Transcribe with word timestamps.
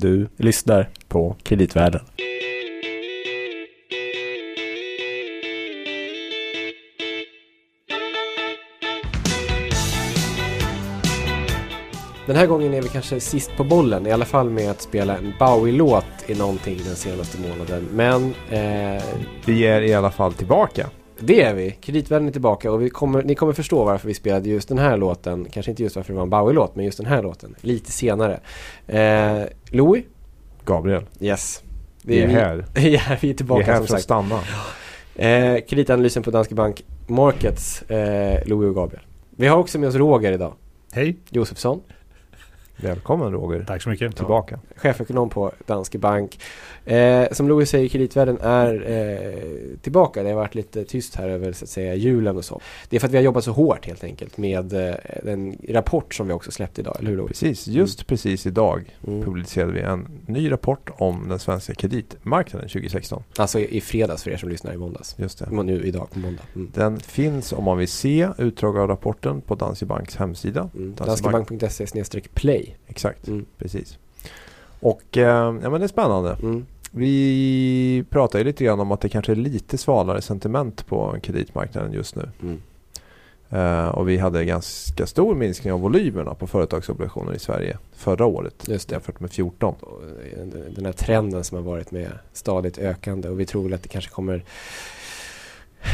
Du 0.00 0.28
lyssnar 0.36 0.88
på 1.08 1.36
Kreditvärlden. 1.42 2.00
Den 12.26 12.36
här 12.36 12.46
gången 12.46 12.74
är 12.74 12.82
vi 12.82 12.88
kanske 12.88 13.20
sist 13.20 13.50
på 13.56 13.64
bollen, 13.64 14.06
i 14.06 14.12
alla 14.12 14.24
fall 14.24 14.50
med 14.50 14.70
att 14.70 14.82
spela 14.82 15.16
en 15.16 15.32
Bowie-låt 15.38 16.04
i 16.26 16.34
någonting 16.34 16.78
den 16.84 16.96
senaste 16.96 17.38
månaden. 17.40 17.88
Men 17.92 18.34
eh, 18.50 19.02
Vi 19.44 19.66
är 19.66 19.82
i 19.82 19.94
alla 19.94 20.10
fall 20.10 20.32
tillbaka. 20.32 20.86
Det 21.20 21.40
är 21.42 21.54
vi. 21.54 21.70
Kreditvärlden 21.70 22.28
är 22.28 22.32
tillbaka 22.32 22.72
och 22.72 22.82
vi 22.82 22.90
kommer, 22.90 23.22
ni 23.22 23.34
kommer 23.34 23.52
förstå 23.52 23.84
varför 23.84 24.08
vi 24.08 24.14
spelade 24.14 24.48
just 24.48 24.68
den 24.68 24.78
här 24.78 24.96
låten. 24.96 25.46
Kanske 25.50 25.72
inte 25.72 25.82
just 25.82 25.96
varför 25.96 26.12
det 26.12 26.16
var 26.16 26.22
en 26.22 26.30
Bowie-låt, 26.30 26.76
men 26.76 26.84
just 26.84 26.98
den 26.98 27.06
här 27.06 27.22
låten. 27.22 27.54
Lite 27.60 27.92
senare. 27.92 28.40
Eh, 28.86 29.42
Louis? 29.70 30.04
Gabriel, 30.64 31.02
Yes. 31.20 31.62
vi 32.02 32.22
är 32.22 32.28
här. 32.28 32.64
ja, 32.74 32.80
vi 32.80 32.94
är 32.96 33.18
Vi 33.20 33.30
är 33.30 33.34
tillbaka 33.34 33.64
här 33.64 33.76
som 33.76 33.86
för 33.86 33.94
att 33.94 34.02
sagt. 34.02 34.02
stanna. 34.02 34.40
Eh, 35.16 35.60
kreditanalysen 35.68 36.22
på 36.22 36.30
Danske 36.30 36.54
Bank 36.54 36.84
Markets, 37.06 37.82
eh, 37.82 38.46
Louis 38.48 38.68
och 38.68 38.74
Gabriel. 38.74 39.02
Vi 39.36 39.46
har 39.46 39.56
också 39.58 39.78
med 39.78 39.88
oss 39.88 39.94
Roger 39.94 40.32
idag. 40.32 40.52
Hej, 40.92 41.16
Josefsson, 41.30 41.80
Välkommen 42.76 43.32
Roger. 43.32 43.64
tack 43.66 43.82
så 43.82 43.88
mycket. 43.90 44.16
Tillbaka. 44.16 44.58
chefekonom 44.76 45.30
på 45.30 45.52
Danske 45.66 45.98
Bank. 45.98 46.40
Eh, 46.84 47.26
som 47.32 47.48
Louis 47.48 47.70
säger, 47.70 47.88
kreditvärlden 47.88 48.38
är 48.40 48.90
eh, 48.90 49.78
tillbaka. 49.82 50.22
Det 50.22 50.28
har 50.28 50.36
varit 50.36 50.54
lite 50.54 50.84
tyst 50.84 51.14
här 51.16 51.28
över 51.28 51.52
så 51.52 51.64
att 51.64 51.68
säga 51.70 51.94
julen 51.94 52.36
och 52.36 52.44
så. 52.44 52.60
Det 52.88 52.96
är 52.96 53.00
för 53.00 53.06
att 53.06 53.12
vi 53.12 53.16
har 53.16 53.24
jobbat 53.24 53.44
så 53.44 53.52
hårt 53.52 53.86
helt 53.86 54.04
enkelt 54.04 54.38
med 54.38 54.72
eh, 54.72 54.94
den 55.22 55.56
rapport 55.68 56.14
som 56.14 56.26
vi 56.26 56.32
också 56.32 56.50
släppte 56.50 56.80
idag, 56.80 56.96
eller 56.98 57.10
hur 57.10 57.16
Louis? 57.16 57.28
Precis, 57.28 57.66
just 57.66 58.06
precis 58.06 58.46
idag 58.46 58.92
Mm. 59.06 59.24
publicerade 59.24 59.72
vi 59.72 59.80
en 59.80 60.08
ny 60.26 60.50
rapport 60.50 60.90
om 60.98 61.28
den 61.28 61.38
svenska 61.38 61.74
kreditmarknaden 61.74 62.68
2016. 62.68 63.22
Alltså 63.36 63.58
i, 63.58 63.76
i 63.76 63.80
fredags 63.80 64.22
för 64.22 64.30
er 64.30 64.36
som 64.36 64.48
lyssnar 64.48 64.72
i 64.74 64.76
måndags. 64.76 65.14
Just 65.18 65.38
det. 65.38 65.62
Nu 65.62 65.82
idag 65.82 66.10
på 66.10 66.18
måndag. 66.18 66.42
Mm. 66.54 66.70
Den 66.74 67.00
finns 67.00 67.52
om 67.52 67.64
man 67.64 67.78
vill 67.78 67.88
se 67.88 68.28
utdrag 68.38 68.78
av 68.78 68.88
rapporten 68.88 69.40
på 69.40 69.54
Danske 69.54 69.86
Banks 69.86 70.16
hemsida. 70.16 70.70
Mm. 70.74 70.94
Danske 70.94 71.30
Bank. 71.30 71.48
Danskebank.se 71.50 72.20
play. 72.34 72.65
Exakt, 72.86 73.28
Mm. 73.28 73.44
precis. 73.58 73.98
Och 74.80 75.16
eh, 75.16 75.24
ja, 75.62 75.70
men 75.70 75.72
det 75.72 75.84
är 75.84 75.88
spännande. 75.88 76.36
Mm. 76.42 76.66
Vi 76.90 78.04
pratar 78.10 78.38
ju 78.38 78.44
lite 78.44 78.64
grann 78.64 78.80
om 78.80 78.92
att 78.92 79.00
det 79.00 79.08
kanske 79.08 79.32
är 79.32 79.36
lite 79.36 79.78
svalare 79.78 80.22
sentiment 80.22 80.86
på 80.86 81.16
kreditmarknaden 81.22 81.92
just 81.92 82.16
nu. 82.16 82.28
Mm. 82.42 82.60
Eh, 83.50 83.88
och 83.88 84.08
vi 84.08 84.18
hade 84.18 84.44
ganska 84.44 85.06
stor 85.06 85.34
minskning 85.34 85.72
av 85.72 85.80
volymerna 85.80 86.34
på 86.34 86.46
företagsobligationer 86.46 87.34
i 87.34 87.38
Sverige 87.38 87.78
förra 87.92 88.26
året 88.26 88.64
Just 88.68 88.88
det. 88.88 88.94
jämfört 88.94 89.20
med 89.20 89.30
14. 89.32 89.74
Och 89.80 90.02
den- 90.36 90.74
Den 90.74 90.84
här 90.84 90.92
trenden 90.92 91.44
som 91.44 91.56
har 91.56 91.62
varit 91.64 91.90
med 91.90 92.10
stadigt 92.32 92.78
ökande 92.78 93.28
och 93.28 93.40
vi 93.40 93.46
tror 93.46 93.62
väl 93.62 93.72
att 93.72 93.82
det 93.82 93.88
kanske 93.88 94.10
kommer 94.10 94.44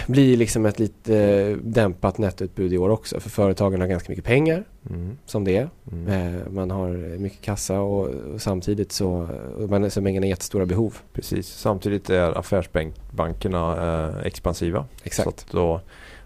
bli 0.06 0.36
liksom 0.36 0.66
ett 0.66 0.78
lite 0.78 1.18
eh, 1.18 1.56
dämpat 1.56 2.18
nettoutbud 2.18 2.72
i 2.72 2.78
år 2.78 2.88
också. 2.90 3.20
För 3.20 3.30
företagen 3.30 3.80
har 3.80 3.88
ganska 3.88 4.12
mycket 4.12 4.24
pengar 4.24 4.64
Mm. 4.90 5.16
som 5.26 5.44
det 5.44 5.56
är. 5.56 5.68
Mm. 5.92 6.36
Eh, 6.36 6.48
Man 6.50 6.70
har 6.70 7.18
mycket 7.18 7.40
kassa 7.40 7.80
och, 7.80 8.06
och 8.08 8.42
samtidigt 8.42 8.92
så 8.92 9.28
och 9.58 9.70
man 9.70 9.90
så 9.90 10.00
mängden 10.00 10.28
jättestora 10.28 10.66
behov. 10.66 10.98
Precis. 11.12 11.48
Samtidigt 11.48 12.10
är 12.10 12.38
affärsbankerna 12.38 13.76
eh, 14.08 14.26
expansiva. 14.26 14.84
Exakt. 15.02 15.46
då, 15.50 15.80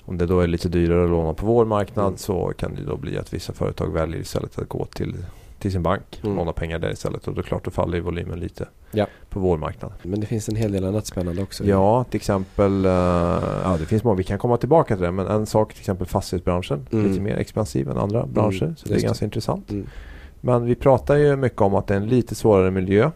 om 0.05 0.19
det 0.19 0.27
då 0.27 0.41
är 0.41 0.47
lite 0.47 0.69
dyrare 0.69 1.05
att 1.05 1.11
låna 1.11 1.35
på 1.35 1.47
vår 1.47 1.65
marknad 1.65 2.07
Mm. 2.07 2.17
så 2.19 2.53
kan 2.59 2.75
det 2.75 2.83
då 2.85 2.97
bli 2.97 3.19
att 3.19 3.35
vissa 3.35 3.53
företag 3.53 3.93
väljer 3.93 4.21
istället 4.21 4.59
att 4.59 4.69
gå 4.69 4.85
till, 4.85 5.15
till 5.59 5.73
sin 5.73 5.83
bank 5.83 6.03
och 6.19 6.25
Mm. 6.25 6.37
låna 6.37 6.53
pengar 6.53 6.79
där 6.79 6.91
istället. 6.93 7.29
Och 7.29 7.35
då 7.35 7.41
är 7.41 7.43
det 7.43 7.49
klart 7.49 7.65
då 7.65 7.71
faller 7.71 8.01
volymen 8.01 8.41
lite 8.41 8.69
Ja. 8.93 9.07
på 9.29 9.41
vår 9.41 9.59
marknad. 9.59 9.93
Men 10.03 10.21
det 10.21 10.27
finns 10.27 10.49
en 10.49 10.57
hel 10.57 10.73
del 10.73 10.85
annat 10.85 11.07
spännande 11.07 11.43
också. 11.43 11.65
Ja, 11.65 12.05
till 12.05 12.17
exempel, 12.17 12.85
eh, 12.85 12.91
ja 13.65 13.77
det 13.81 13.87
finns 13.87 14.05
många, 14.05 14.17
vi 14.17 14.25
kan 14.25 14.39
komma 14.39 14.57
tillbaka 14.57 14.97
till 14.97 15.05
det, 15.05 15.11
men 15.13 15.27
en 15.27 15.47
sak 15.47 15.73
till 15.75 15.81
exempel 15.81 16.07
fastighetsbranschen, 16.07 16.87
Mm. 16.93 17.07
lite 17.09 17.21
mer 17.21 17.37
expansiv 17.37 17.91
än 17.91 17.99
andra 17.99 18.27
branscher, 18.27 18.53
så 18.53 18.59
det 18.65 18.67
är 18.67 18.69
just 18.69 18.89
det. 18.89 19.01
ganska 19.07 19.25
intressant. 19.25 19.71
Mm. 19.71 19.87
Men 20.41 20.65
vi 20.65 20.75
pratar 20.75 21.17
ju 21.17 21.37
mycket 21.37 21.61
om 21.61 21.75
att 21.75 21.87
det 21.87 21.95
är 21.95 21.99
en 21.99 22.07
lite 22.09 22.35
svårare 22.35 22.71
miljö. 22.71 23.11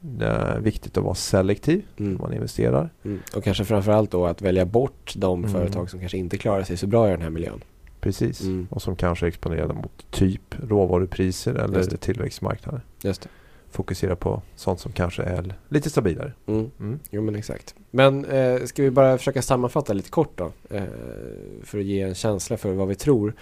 Det 0.00 0.26
är 0.26 0.60
viktigt 0.60 0.98
att 0.98 1.04
vara 1.04 1.14
selektiv 1.14 1.82
när 1.96 2.06
Mm. 2.06 2.18
man 2.20 2.32
investerar. 2.32 2.90
Mm. 3.04 3.18
Och 3.36 3.44
kanske 3.44 3.64
framförallt 3.64 4.10
då 4.10 4.26
att 4.26 4.42
välja 4.42 4.64
bort 4.64 5.12
de 5.16 5.38
Mm. 5.38 5.50
företag 5.50 5.90
som 5.90 6.00
kanske 6.00 6.18
inte 6.18 6.36
klarar 6.38 6.62
sig 6.62 6.76
så 6.76 6.86
bra 6.86 7.08
i 7.08 7.10
den 7.10 7.22
här 7.22 7.30
miljön. 7.30 7.60
Precis. 8.00 8.40
Mm. 8.40 8.66
Och 8.70 8.82
som 8.82 8.96
kanske 8.96 9.26
är 9.26 9.28
exponerade 9.28 9.74
mot 9.74 10.06
typ 10.10 10.54
råvarupriser 10.68 11.54
eller 11.54 11.82
tillväxtmarknader. 11.96 12.80
Just 13.02 13.22
det. 13.22 13.28
Fokusera 13.70 14.16
på 14.16 14.42
sånt 14.56 14.80
som 14.80 14.92
kanske 14.92 15.22
är 15.22 15.54
lite 15.68 15.90
stabilare. 15.90 16.32
Mm. 16.46 16.70
Mm. 16.80 16.98
Jo 17.10 17.22
men 17.22 17.34
exakt. 17.36 17.74
Men 17.90 18.24
eh, 18.24 18.62
ska 18.64 18.82
vi 18.82 18.90
bara 18.90 19.18
försöka 19.18 19.42
sammanfatta 19.42 19.92
lite 19.92 20.10
kort 20.10 20.32
då? 20.38 20.52
Eh, 20.70 20.82
för 21.64 21.78
att 21.78 21.84
ge 21.84 22.00
en 22.02 22.14
känsla 22.14 22.56
för 22.56 22.72
vad 22.72 22.88
vi 22.88 22.94
tror 22.94 23.34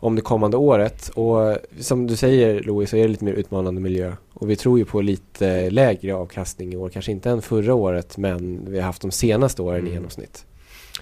om 0.00 0.16
det 0.16 0.22
kommande 0.22 0.56
året. 0.56 1.08
Och 1.08 1.56
som 1.80 2.06
du 2.06 2.16
säger 2.16 2.60
Louis 2.62 2.90
så 2.90 2.96
är 2.96 3.02
det 3.02 3.08
lite 3.08 3.24
mer 3.24 3.32
utmanande 3.32 3.80
miljö. 3.80 4.12
Och 4.32 4.50
vi 4.50 4.56
tror 4.56 4.78
ju 4.78 4.84
på 4.84 5.00
lite 5.00 5.70
lägre 5.70 6.14
avkastning 6.14 6.72
i 6.72 6.76
år. 6.76 6.88
Kanske 6.88 7.12
inte 7.12 7.30
än 7.30 7.42
förra 7.42 7.74
året 7.74 8.16
men 8.18 8.64
vi 8.70 8.78
har 8.78 8.86
haft 8.86 9.02
de 9.02 9.10
senaste 9.10 9.62
åren 9.62 9.76
i 9.78 9.80
Mm. 9.80 9.92
genomsnitt. 9.92 10.46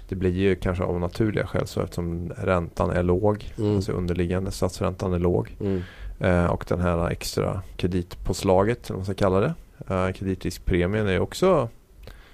Det 0.08 0.14
blir 0.14 0.30
ju 0.30 0.54
kanske 0.54 0.84
av 0.84 1.00
naturliga 1.00 1.46
skäl 1.46 1.66
så 1.66 1.80
eftersom 1.80 2.32
räntan 2.36 2.90
är 2.90 3.02
låg. 3.02 3.52
Mm. 3.58 3.76
Alltså 3.76 3.92
underliggande 3.92 4.50
statsräntan 4.50 5.12
är 5.12 5.18
låg. 5.18 5.56
Mm. 5.60 5.82
Eh, 6.20 6.46
och 6.46 6.64
den 6.68 6.80
här 6.80 7.10
extra 7.10 7.62
kreditpåslaget, 7.76 8.78
eller 8.86 8.94
vad 8.94 8.98
man 8.98 9.04
ska 9.04 9.14
kalla 9.14 9.40
det. 9.40 9.54
Eh, 9.94 10.12
kreditriskpremien 10.12 11.08
är 11.08 11.20
också 11.20 11.68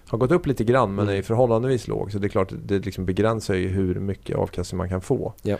har 0.06 0.18
gått 0.18 0.30
upp 0.30 0.46
lite 0.46 0.64
grann 0.64 0.94
men 0.94 1.04
Mm. 1.04 1.18
är 1.18 1.22
förhållandevis 1.22 1.88
låg. 1.88 2.12
Så 2.12 2.18
det 2.18 2.26
är 2.26 2.28
klart 2.28 2.52
det 2.64 2.78
liksom 2.78 3.04
begränsar 3.04 3.54
ju 3.54 3.68
hur 3.68 3.94
mycket 3.94 4.36
avkastning 4.36 4.76
man 4.78 4.88
kan 4.88 5.00
få. 5.00 5.32
Ja. 5.42 5.56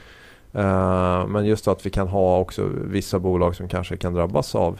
Eh, 0.52 1.26
men 1.26 1.44
just 1.46 1.68
att 1.68 1.86
vi 1.86 1.90
kan 1.90 2.08
ha 2.08 2.38
också 2.38 2.68
vissa 2.84 3.18
bolag 3.18 3.56
som 3.56 3.68
kanske 3.68 3.96
kan 3.96 4.14
drabbas 4.14 4.54
av 4.54 4.78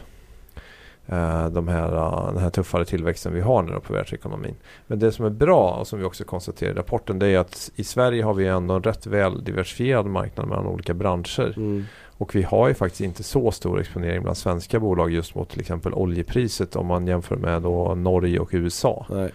de 1.52 1.68
här, 1.68 1.96
eh, 1.96 2.32
den 2.32 2.42
här 2.42 2.50
tuffare 2.50 2.84
tillväxten 2.84 3.34
vi 3.34 3.40
har 3.40 3.62
nu 3.62 3.80
på 3.80 3.92
världsekonomin. 3.92 4.54
Men 4.86 4.98
det 4.98 5.12
som 5.12 5.24
är 5.24 5.30
bra 5.30 5.70
och 5.70 5.86
som 5.86 5.98
vi 5.98 6.04
också 6.04 6.24
konstaterar 6.24 6.70
i 6.70 6.74
rapporten 6.74 7.18
det 7.18 7.28
är 7.28 7.38
att 7.38 7.70
i 7.74 7.84
Sverige 7.84 8.24
har 8.24 8.34
vi 8.34 8.46
ändå 8.46 8.74
en 8.74 8.82
rätt 8.82 9.06
väl 9.06 9.44
diversifierad 9.44 10.06
marknad 10.06 10.48
mellan 10.48 10.66
olika 10.66 10.94
branscher. 10.94 11.54
Mm. 11.56 11.84
Och 12.18 12.34
vi 12.34 12.42
har 12.42 12.68
ju 12.68 12.74
faktiskt 12.74 13.00
inte 13.00 13.22
så 13.22 13.50
stor 13.50 13.80
exponering 13.80 14.22
bland 14.22 14.36
svenska 14.36 14.80
bolag 14.80 15.10
just 15.10 15.34
mot 15.34 15.50
till 15.50 15.60
exempel 15.60 15.94
oljepriset 15.94 16.76
om 16.76 16.86
man 16.86 17.06
jämför 17.06 17.36
med 17.36 17.62
då 17.62 17.94
Norge 17.94 18.38
och 18.38 18.50
USA. 18.52 19.06
Nej. 19.10 19.30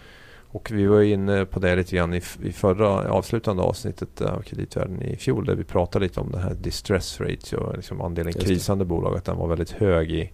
Och 0.49 0.71
vi 0.71 0.85
var 0.85 1.01
inne 1.01 1.45
på 1.45 1.59
det 1.59 1.75
lite 1.75 1.95
grann 1.95 2.13
i, 2.13 2.21
i 2.43 2.51
förra 2.51 3.11
avslutande 3.11 3.63
avsnittet 3.63 4.21
av 4.21 4.41
kreditvärlden 4.41 5.01
i 5.01 5.17
fjol 5.17 5.45
där 5.45 5.55
vi 5.55 5.63
pratade 5.63 6.05
lite 6.05 6.19
om 6.19 6.31
det 6.31 6.39
här 6.39 6.53
distress 6.53 7.21
ratio, 7.21 7.75
liksom 7.75 8.01
andelen 8.01 8.33
krisande 8.33 8.85
bolag, 8.85 9.17
att 9.17 9.25
den 9.25 9.37
var 9.37 9.47
väldigt 9.47 9.71
hög 9.71 10.11
i, 10.11 10.31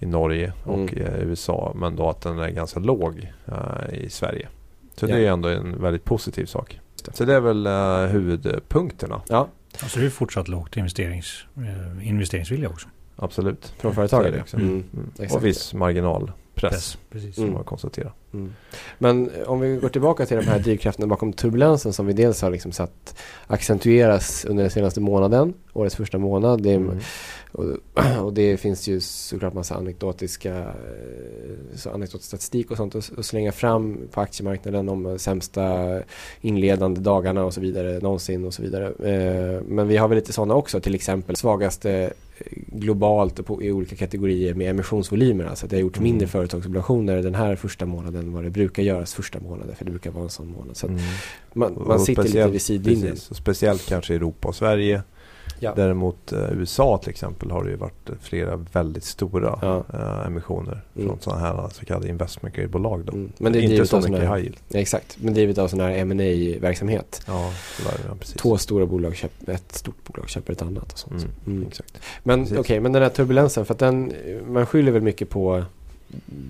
i 0.00 0.06
Norge 0.06 0.52
och 0.64 0.74
Mm. 0.74 0.88
i 0.94 1.22
USA 1.24 1.72
men 1.76 1.96
då 1.96 2.08
att 2.08 2.20
den 2.20 2.38
är 2.38 2.48
ganska 2.50 2.80
låg 2.80 3.28
eh, 3.46 3.94
i 3.94 4.10
Sverige. 4.10 4.48
Så 4.96 5.06
Ja. 5.06 5.14
det 5.16 5.26
är 5.26 5.32
ändå 5.32 5.48
en 5.48 5.82
väldigt 5.82 6.04
positiv 6.04 6.46
sak. 6.46 6.80
Så 7.12 7.24
det 7.24 7.34
är 7.34 7.40
väl 7.40 7.66
uh, 7.66 8.12
huvudpunkterna. 8.12 9.22
Ja, 9.28 9.48
Alltså 9.82 9.98
det 10.00 10.06
är 10.06 10.10
fortsatt 10.10 10.48
lågt 10.48 10.76
investerings, 10.76 11.44
eh, 11.56 12.08
investeringsvilja 12.08 12.68
också. 12.68 12.88
Absolut. 13.16 13.74
från 13.78 13.94
ja. 14.36 14.40
också. 14.42 14.56
Mm. 14.56 14.68
Mm. 14.68 14.84
Exakt. 15.12 15.34
Och 15.34 15.44
viss 15.44 15.74
marginalpress 15.74 16.34
Press, 16.54 16.98
precis. 17.10 17.34
som 17.34 17.44
Mm. 17.44 17.54
man 17.54 17.64
konstaterar. 17.64 18.12
Mm. 18.32 18.52
Men 18.98 19.30
om 19.46 19.60
vi 19.60 19.76
går 19.76 19.88
tillbaka 19.88 20.26
till 20.26 20.36
de 20.36 20.42
här 20.46 20.58
drivkrafterna 20.58 21.06
bakom 21.06 21.32
turbulensen 21.32 21.92
som 21.92 22.06
vi 22.06 22.12
dels 22.12 22.42
har 22.42 22.50
liksom 22.50 22.72
satt 22.72 23.14
accentueras 23.46 24.44
under 24.44 24.62
den 24.64 24.70
senaste 24.70 25.00
månaden, 25.00 25.54
årets 25.72 25.96
första 25.96 26.18
månad. 26.18 26.62
Det 26.62 26.70
är, 26.72 26.76
Mm. 26.76 26.98
Och, 27.52 27.64
och 28.24 28.32
det 28.32 28.56
finns 28.56 28.88
ju 28.88 29.00
såklart 29.00 29.54
massa 29.54 29.74
anekdotiska 29.74 30.58
eh, 30.58 31.76
så 31.76 31.90
anekdotisk 31.90 32.28
statistik 32.28 32.70
och 32.70 32.76
sånt 32.76 32.94
att, 32.94 33.18
att 33.18 33.26
slänga 33.26 33.52
fram 33.52 33.98
på 34.10 34.20
aktiemarknaden 34.20 34.88
om 34.88 35.18
sämsta 35.18 35.98
inledande 36.40 37.00
dagarna 37.00 37.44
och 37.44 37.54
så 37.54 37.60
vidare 37.60 37.98
någonsin 37.98 38.44
och 38.44 38.54
så 38.54 38.62
vidare. 38.62 38.86
Eh, 38.86 39.62
men 39.68 39.88
vi 39.88 39.96
har 39.96 40.08
väl 40.08 40.16
lite 40.16 40.32
sådana 40.32 40.54
också, 40.54 40.80
till 40.80 40.94
exempel 40.94 41.36
svagaste 41.36 41.90
eh, 42.38 42.46
globalt 42.66 43.46
på, 43.46 43.62
i 43.62 43.72
olika 43.72 43.96
kategorier 43.96 44.54
med 44.54 44.70
emissionsvolymer. 44.70 45.44
Alltså 45.44 45.66
det 45.66 45.76
har 45.76 45.80
gjorts 45.80 45.98
Mm. 45.98 46.10
mindre 46.10 46.28
företagsobligationer 46.28 47.22
den 47.22 47.34
här 47.34 47.56
första 47.56 47.86
månaden 47.86 48.20
än 48.20 48.32
vad 48.32 48.44
det 48.44 48.50
brukar 48.50 48.82
göras 48.82 49.14
första 49.14 49.40
månaden. 49.40 49.74
För 49.76 49.84
det 49.84 49.90
brukar 49.90 50.10
vara 50.10 50.24
en 50.24 50.30
sån 50.30 50.52
månad. 50.52 50.76
Så 50.76 50.86
att 50.86 50.92
Mm. 50.92 51.02
man, 51.52 51.82
man 51.86 52.00
sitter 52.00 52.22
lite 52.22 52.48
vid 52.48 52.62
sidlinjen. 52.62 53.16
Speciellt 53.16 53.86
kanske 53.86 54.12
i 54.12 54.16
Europa 54.16 54.48
och 54.48 54.54
Sverige. 54.54 55.02
Ja. 55.62 55.72
Däremot 55.76 56.32
eh, 56.32 56.38
USA 56.52 56.98
till 56.98 57.10
exempel 57.10 57.50
har 57.50 57.64
det 57.64 57.70
ju 57.70 57.76
varit 57.76 58.10
flera 58.20 58.56
väldigt 58.72 59.04
stora 59.04 59.58
Ja. 59.62 59.84
eh, 59.94 60.26
emissioner 60.26 60.80
Mm. 60.96 61.08
från 61.08 61.18
sådana 61.20 61.40
här 61.40 61.68
så 61.72 61.84
kallade 61.84 62.08
investment 62.08 62.54
grade-bolag. 62.56 63.00
Mm. 63.12 63.32
Men 63.38 63.52
det 63.52 63.58
är 63.58 63.62
inte 63.62 63.86
så 63.86 63.96
mycket 63.96 64.20
high 64.20 64.36
yield. 64.38 64.56
Exakt, 64.70 65.16
men 65.20 65.34
drivet 65.34 65.58
av 65.58 65.68
sån 65.68 65.80
här 65.80 66.04
ma 66.04 66.60
verksamhet 66.60 67.22
Ja. 67.26 67.50
Två 68.36 68.58
stora 68.58 68.86
bolag 68.86 69.16
köper, 69.16 69.52
ett 69.52 69.72
stort 69.72 70.04
bolag 70.04 70.28
köper 70.28 70.52
ett 70.52 70.62
annat 70.62 70.92
och 70.92 70.98
sånt. 70.98 71.12
Mm, 71.22 71.30
Mm. 71.46 71.66
Exakt. 71.68 71.98
Men 72.22 72.42
okej, 72.42 72.56
Precis. 72.56 72.80
men 72.82 72.92
den 72.92 73.02
här 73.02 73.08
turbulensen, 73.10 73.64
för 73.64 73.74
att 73.74 73.78
den, 73.78 74.12
man 74.48 74.66
skyller 74.66 74.92
väl 74.92 75.02
mycket 75.02 75.30
på, 75.30 75.64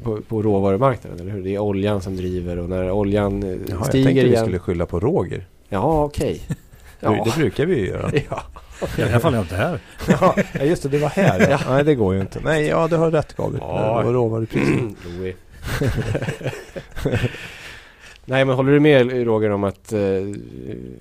på, 0.03 0.19
på 0.29 0.43
råvarumarknaden, 0.43 1.21
eller 1.21 1.31
hur? 1.33 1.43
Det 1.43 1.55
är 1.55 1.59
oljan 1.59 2.03
som 2.03 2.17
driver 2.17 2.59
och 2.59 2.69
när 2.69 2.91
oljan 2.91 3.43
eh, 3.43 3.49
Jaha, 3.49 3.59
jag 3.69 3.87
stiger 3.87 4.05
tänkte 4.05 4.23
vi 4.25 4.29
igen. 4.31 4.43
skulle 4.45 4.59
skylla 4.59 4.87
på 4.87 5.01
Roger. 5.01 5.47
Ja, 5.69 6.05
okej. 6.05 6.43
Det, 7.01 7.07
Ja. 7.07 7.25
det 7.25 7.37
brukar 7.41 7.67
vi 7.67 7.79
ju 7.79 7.87
göra. 7.87 8.11
ja. 8.31 8.43
I 8.99 9.03
alla 9.03 9.21
fall 9.21 9.35
inte 9.35 9.57
här. 9.57 9.79
ja, 10.21 10.37
just 10.65 10.83
det, 10.83 10.89
det 10.89 10.99
var 10.99 11.09
här. 11.09 11.51
Ja. 11.51 11.59
Nej, 11.69 11.85
det 11.85 11.95
går 11.95 12.15
ju 12.15 12.21
inte. 12.21 12.41
Nej, 12.45 12.67
ja, 12.67 12.89
du 12.89 12.97
har 12.97 13.11
rätt 13.11 13.37
Gabriel. 13.37 13.65
Ja. 13.69 13.99
Det 13.99 14.05
var 14.05 14.13
råvarupriset. 14.13 14.97
Nej, 18.25 18.45
men 18.45 18.57
håller 18.57 18.73
du 18.73 18.81
med 18.81 19.27
Roger 19.27 19.51
om 19.51 19.65
att 19.65 19.93
eh, 19.93 20.01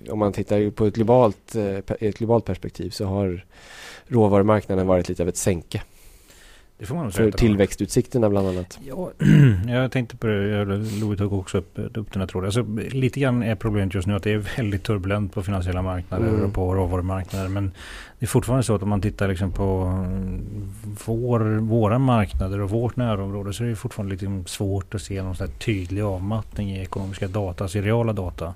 om 0.10 0.20
man 0.20 0.34
tittar 0.34 0.72
på 0.72 0.86
ett 0.86 0.96
globalt, 0.96 1.56
eh, 1.56 1.78
ett 2.00 2.18
globalt 2.18 2.46
perspektiv 2.46 2.90
så 2.90 3.06
har 3.06 3.46
råvarumarknaden 4.08 4.88
varit 4.88 5.10
lite 5.10 5.24
av 5.24 5.30
ett 5.30 5.38
sänke 5.38 5.82
Det 6.80 6.86
får 6.86 6.96
man 6.96 7.04
nog 7.04 7.14
för 7.14 7.32
tillväxtutsikterna 7.32 8.30
bland 8.30 8.48
annat. 8.48 8.80
Ja, 8.88 9.12
jag 9.68 9.92
tänkte 9.92 10.18
på 10.18 10.28
det. 10.28 10.48
jag- 10.48 10.68
Louis 10.68 11.18
tog 11.20 11.34
också 11.34 11.58
upp, 11.58 11.80
upp 11.94 12.14
den 12.14 12.20
här 12.22 12.28
tråden. 12.28 12.46
Alltså, 12.48 12.64
lite 12.98 13.20
grann 13.20 13.44
är 13.44 13.56
problemet 13.56 13.94
just 13.94 14.08
nu 14.08 14.16
att 14.16 14.24
det 14.24 14.32
är 14.34 14.38
väldigt 14.58 14.84
turbulent 14.84 15.34
på 15.34 15.44
finansiella 15.44 15.82
marknader 15.82 16.28
Mm. 16.28 16.46
och 16.46 16.54
på 16.54 16.76
råvarumarknader. 16.76 17.48
Men 17.50 17.72
det 18.20 18.26
är 18.26 18.28
fortfarande 18.28 18.64
så 18.64 18.76
att 18.76 18.84
om 18.84 18.90
man 18.90 19.02
tittar 19.02 19.28
liksom 19.28 19.52
på 19.52 19.64
mm, 19.64 20.42
vår, 21.06 21.40
våra 21.60 22.00
marknader 22.00 22.62
och 22.62 22.70
vårt 22.70 22.96
närområde 22.96 23.54
så 23.54 23.64
är 23.64 23.68
det 23.68 23.76
fortfarande 23.76 24.16
lite 24.16 24.50
svårt 24.50 24.96
att 24.96 25.02
se 25.02 25.22
någon 25.24 25.36
sån 25.36 25.48
tydlig 25.48 26.02
avmattning 26.02 26.72
i 26.72 26.82
ekonomiska 26.82 27.28
data, 27.28 27.64
alltså 27.64 27.78
i 27.78 27.82
reala 27.82 28.14
data. 28.14 28.54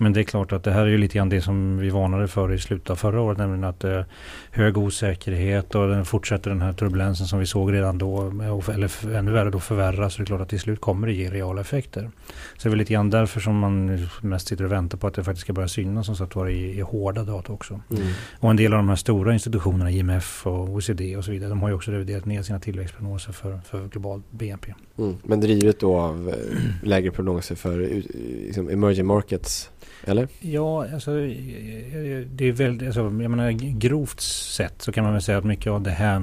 Men 0.00 0.12
det 0.12 0.20
är 0.20 0.24
klart 0.24 0.52
att 0.52 0.64
det 0.64 0.70
här 0.70 0.82
är 0.82 0.86
ju 0.86 0.98
lite 0.98 1.18
grann 1.18 1.28
det 1.28 1.40
som 1.40 1.78
vi 1.78 1.90
varnade 1.90 2.28
för 2.28 2.52
i 2.52 2.58
slutet 2.58 2.90
av 2.90 2.96
förra 2.96 3.20
året, 3.20 3.38
nämligen 3.38 3.64
att 3.64 3.84
eh, 3.84 4.02
hög 4.50 4.78
osäkerhet 4.78 5.74
och 5.74 5.88
den 5.88 6.04
fortsätter 6.04 6.50
den 6.50 6.62
här 6.62 6.72
turbulensen 6.72 7.26
som 7.26 7.38
vi 7.38 7.46
såg 7.46 7.72
redan 7.72 7.98
då, 7.98 8.14
och- 8.52 8.68
eller 8.68 9.14
ännu 9.16 9.30
värre 9.32 9.50
då 9.50 9.60
förvärras. 9.60 10.12
Så 10.14 10.18
det 10.18 10.24
är 10.24 10.26
klart 10.26 10.40
att 10.40 10.48
till 10.48 10.60
slut 10.60 10.80
kommer 10.80 11.06
det 11.06 11.12
ge 11.12 11.30
reala 11.30 11.60
effekter. 11.60 12.10
Så 12.56 12.62
det 12.62 12.68
är 12.68 12.70
väl 12.70 12.78
lite 12.78 12.92
grann 12.92 13.10
därför 13.10 13.40
som 13.40 13.58
man 13.58 14.08
mest 14.20 14.48
sitter 14.48 14.64
och 14.64 14.72
väntar 14.72 14.98
på 14.98 15.06
att 15.06 15.14
det 15.14 15.24
faktiskt 15.24 15.44
ska 15.44 15.52
börja 15.52 15.68
synas 15.68 16.06
som 16.06 16.16
sagt 16.16 16.36
var 16.36 16.48
i, 16.48 16.78
i 16.78 16.80
hårda 16.80 17.24
data 17.24 17.52
också. 17.52 17.80
Mm. 17.90 18.08
Och 18.40 18.50
en 18.50 18.56
del 18.56 18.72
av 18.72 18.76
de 18.76 18.88
här 18.88 18.96
stora 18.96 19.32
institutionerna, 19.32 19.90
IMF 19.90 20.46
och 20.46 20.68
OECD 20.68 21.16
och 21.16 21.24
så 21.24 21.30
vidare, 21.30 21.48
de 21.48 21.60
har 21.62 21.68
ju 21.68 21.74
också 21.74 21.90
reviderat 21.90 22.24
ner 22.24 22.42
sina 22.42 22.60
tillväxtprognoser 22.60 23.32
för, 23.32 23.60
för 23.64 23.88
global 23.88 24.22
BNP. 24.30 24.74
Mm. 24.98 25.16
Men 25.22 25.40
drivet 25.40 25.80
då 25.80 25.96
av 25.96 26.28
eh, 26.28 26.88
lägre 26.88 27.10
prognoser 27.10 27.54
för 27.54 27.82
eh, 27.82 28.02
liksom 28.46 28.68
emerging 28.68 29.06
markets, 29.06 29.70
eller? 30.04 30.28
Ja, 30.40 30.86
alltså 30.92 31.10
eh, 31.10 32.26
det 32.30 32.48
är 32.48 32.52
väldigt, 32.52 32.86
alltså, 32.86 33.00
jag 33.00 33.30
menar 33.30 33.50
grovt 33.78 34.20
sett 34.20 34.82
så 34.82 34.92
kan 34.92 35.04
man 35.04 35.12
väl 35.12 35.22
säga 35.22 35.38
att 35.38 35.44
mycket 35.44 35.72
av 35.72 35.82
det 35.82 35.90
här 35.90 36.18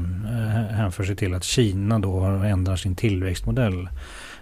hänför 0.72 1.04
sig 1.04 1.16
till 1.16 1.34
att 1.34 1.44
Kina 1.44 2.00
då 2.00 2.20
ändrar 2.24 2.76
sin 2.76 2.96
tillväxtmodell. 2.96 3.90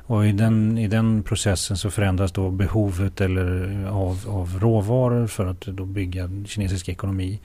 Och 0.06 0.25
i 0.25 0.31
den, 0.31 0.77
i 0.77 0.88
den 0.88 1.24
processen 1.24 1.77
så 1.77 1.91
förändras 1.91 2.31
då 2.31 2.50
behovet 2.50 3.21
eller 3.21 3.86
av, 3.88 4.19
av 4.27 4.59
råvaror 4.59 5.27
för 5.27 5.45
att 5.45 5.62
då 5.62 5.86
bygga 5.86 6.29
kinesisk 6.45 6.89
ekonomi. 6.89 7.39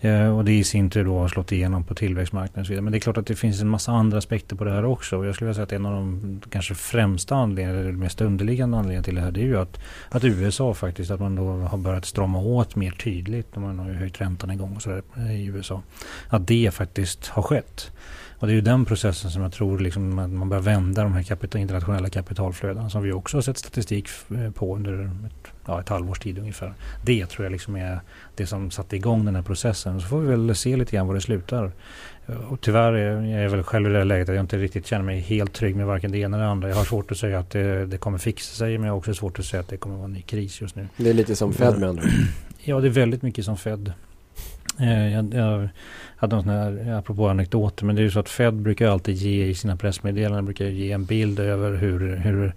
Eh, 0.00 0.36
och 0.36 0.44
det 0.44 0.52
i 0.52 0.64
sin 0.64 0.90
tur 0.90 1.04
då 1.04 1.18
har 1.18 1.28
slått 1.28 1.52
igenom 1.52 1.84
på 1.84 1.94
tillväxtmarknaden 1.94 2.60
och 2.60 2.66
så 2.66 2.70
vidare. 2.70 2.82
Men 2.82 2.92
det 2.92 2.98
är 2.98 3.00
klart 3.00 3.16
att 3.16 3.26
det 3.26 3.36
finns 3.36 3.60
en 3.60 3.68
massa 3.68 3.92
andra 3.92 4.18
aspekter 4.18 4.56
på 4.56 4.64
det 4.64 4.70
här 4.70 4.84
också. 4.84 5.16
Och 5.16 5.26
jag 5.26 5.34
skulle 5.34 5.46
vilja 5.46 5.54
säga 5.54 5.64
att 5.64 5.72
en 5.72 5.86
av 5.86 5.92
de 5.92 6.40
kanske 6.50 6.74
främsta 6.74 7.34
anledningarna, 7.34 7.80
eller 7.80 7.92
mest 7.92 8.20
underliggande 8.20 8.76
anledningarna 8.76 9.04
till 9.04 9.14
det 9.14 9.20
här, 9.20 9.30
det 9.30 9.40
är 9.40 9.46
ju 9.46 9.58
att, 9.58 9.80
att 10.08 10.24
USA 10.24 10.74
faktiskt, 10.74 11.10
att 11.10 11.20
man 11.20 11.36
då 11.36 11.44
har 11.44 11.78
börjat 11.78 12.04
strama 12.04 12.38
åt 12.38 12.76
mer 12.76 12.90
tydligt. 12.90 13.56
Man 13.56 13.78
har 13.78 13.88
ju 13.88 13.94
höjt 13.94 14.20
räntan 14.20 14.50
igång 14.50 14.76
och 14.76 14.82
sådär 14.82 15.02
eh, 15.16 15.40
i 15.40 15.44
USA. 15.44 15.82
Att 16.28 16.46
det 16.46 16.74
faktiskt 16.74 17.28
har 17.28 17.42
skett. 17.42 17.90
Och 18.38 18.46
det 18.46 18.52
är 18.52 18.54
ju 18.54 18.60
den 18.60 18.84
processen 18.84 19.30
som 19.30 19.42
jag 19.42 19.52
tror 19.52 19.78
liksom 19.78 20.18
att 20.18 20.30
man 20.30 20.48
börjar 20.48 20.62
vända 20.62 21.02
de 21.02 21.12
här 21.12 21.22
kapital, 21.22 21.60
internationella 21.60 22.10
kapitalflödena 22.10 22.90
som 22.90 23.02
vi 23.02 23.12
också 23.12 23.36
har 23.36 23.42
sett 23.42 23.58
statistik 23.58 24.08
eh, 24.30 24.50
på 24.50 24.76
under 24.76 25.04
ett, 25.26 25.53
ja, 25.66 25.80
ett 25.80 25.88
halvårs 25.88 26.18
tid 26.18 26.38
ungefär. 26.38 26.74
Det 27.02 27.26
tror 27.26 27.44
jag 27.44 27.52
liksom 27.52 27.76
är 27.76 28.00
det 28.34 28.46
som 28.46 28.70
satte 28.70 28.96
igång 28.96 29.24
den 29.24 29.34
här 29.34 29.42
processen. 29.42 30.00
Så 30.00 30.06
får 30.06 30.20
vi 30.20 30.26
väl 30.26 30.54
se 30.54 30.76
lite 30.76 30.96
grann 30.96 31.06
var 31.06 31.14
det 31.14 31.20
slutar. 31.20 31.72
Och 32.48 32.60
tyvärr 32.60 32.92
är 32.92 33.42
jag 33.42 33.50
väl 33.50 33.62
själv 33.62 33.90
i 33.90 33.92
det 33.92 33.98
här 33.98 34.04
läget 34.04 34.28
att 34.28 34.34
jag 34.34 34.42
inte 34.42 34.56
riktigt 34.56 34.86
känner 34.86 35.04
mig 35.04 35.20
helt 35.20 35.52
trygg 35.52 35.76
med 35.76 35.86
varken 35.86 36.12
det 36.12 36.18
ena 36.18 36.36
eller 36.36 36.44
det 36.44 36.50
andra. 36.50 36.68
Jag 36.68 36.76
har 36.76 36.84
svårt 36.84 37.10
att 37.10 37.18
säga 37.18 37.38
att 37.38 37.50
det, 37.50 37.86
det 37.86 37.98
kommer 37.98 38.18
fixa 38.18 38.54
sig 38.56 38.78
men 38.78 38.86
jag 38.86 38.92
har 38.92 38.98
också 38.98 39.14
svårt 39.14 39.38
att 39.38 39.44
säga 39.44 39.60
att 39.60 39.68
det 39.68 39.76
kommer 39.76 39.96
vara 39.96 40.04
en 40.04 40.12
ny 40.12 40.22
kris 40.22 40.60
just 40.60 40.76
nu. 40.76 40.88
Det 40.96 41.10
är 41.10 41.14
lite 41.14 41.36
som 41.36 41.52
Fed 41.52 41.78
med 41.78 41.88
andra. 41.88 42.02
Ja, 42.58 42.80
det 42.80 42.88
är 42.88 42.90
väldigt 42.90 43.22
mycket 43.22 43.44
som 43.44 43.56
Fed. 43.56 43.92
Eh, 44.80 45.12
jag, 45.12 45.34
jag 45.34 45.68
hade 46.16 46.36
någon 46.36 46.44
sån 46.44 46.52
här, 46.52 46.98
apropå 46.98 47.28
anekdoter, 47.28 47.86
men 47.86 47.96
det 47.96 48.02
är 48.02 48.04
ju 48.04 48.10
så 48.10 48.20
att 48.20 48.28
Fed 48.28 48.54
brukar 48.54 48.88
alltid 48.88 49.14
ge 49.14 49.46
i 49.46 49.54
sina 49.54 49.76
pressmeddelanden, 49.76 50.44
brukar 50.44 50.64
ge 50.64 50.92
en 50.92 51.04
bild 51.04 51.40
över 51.40 51.76
hur, 51.76 52.16
hur 52.16 52.54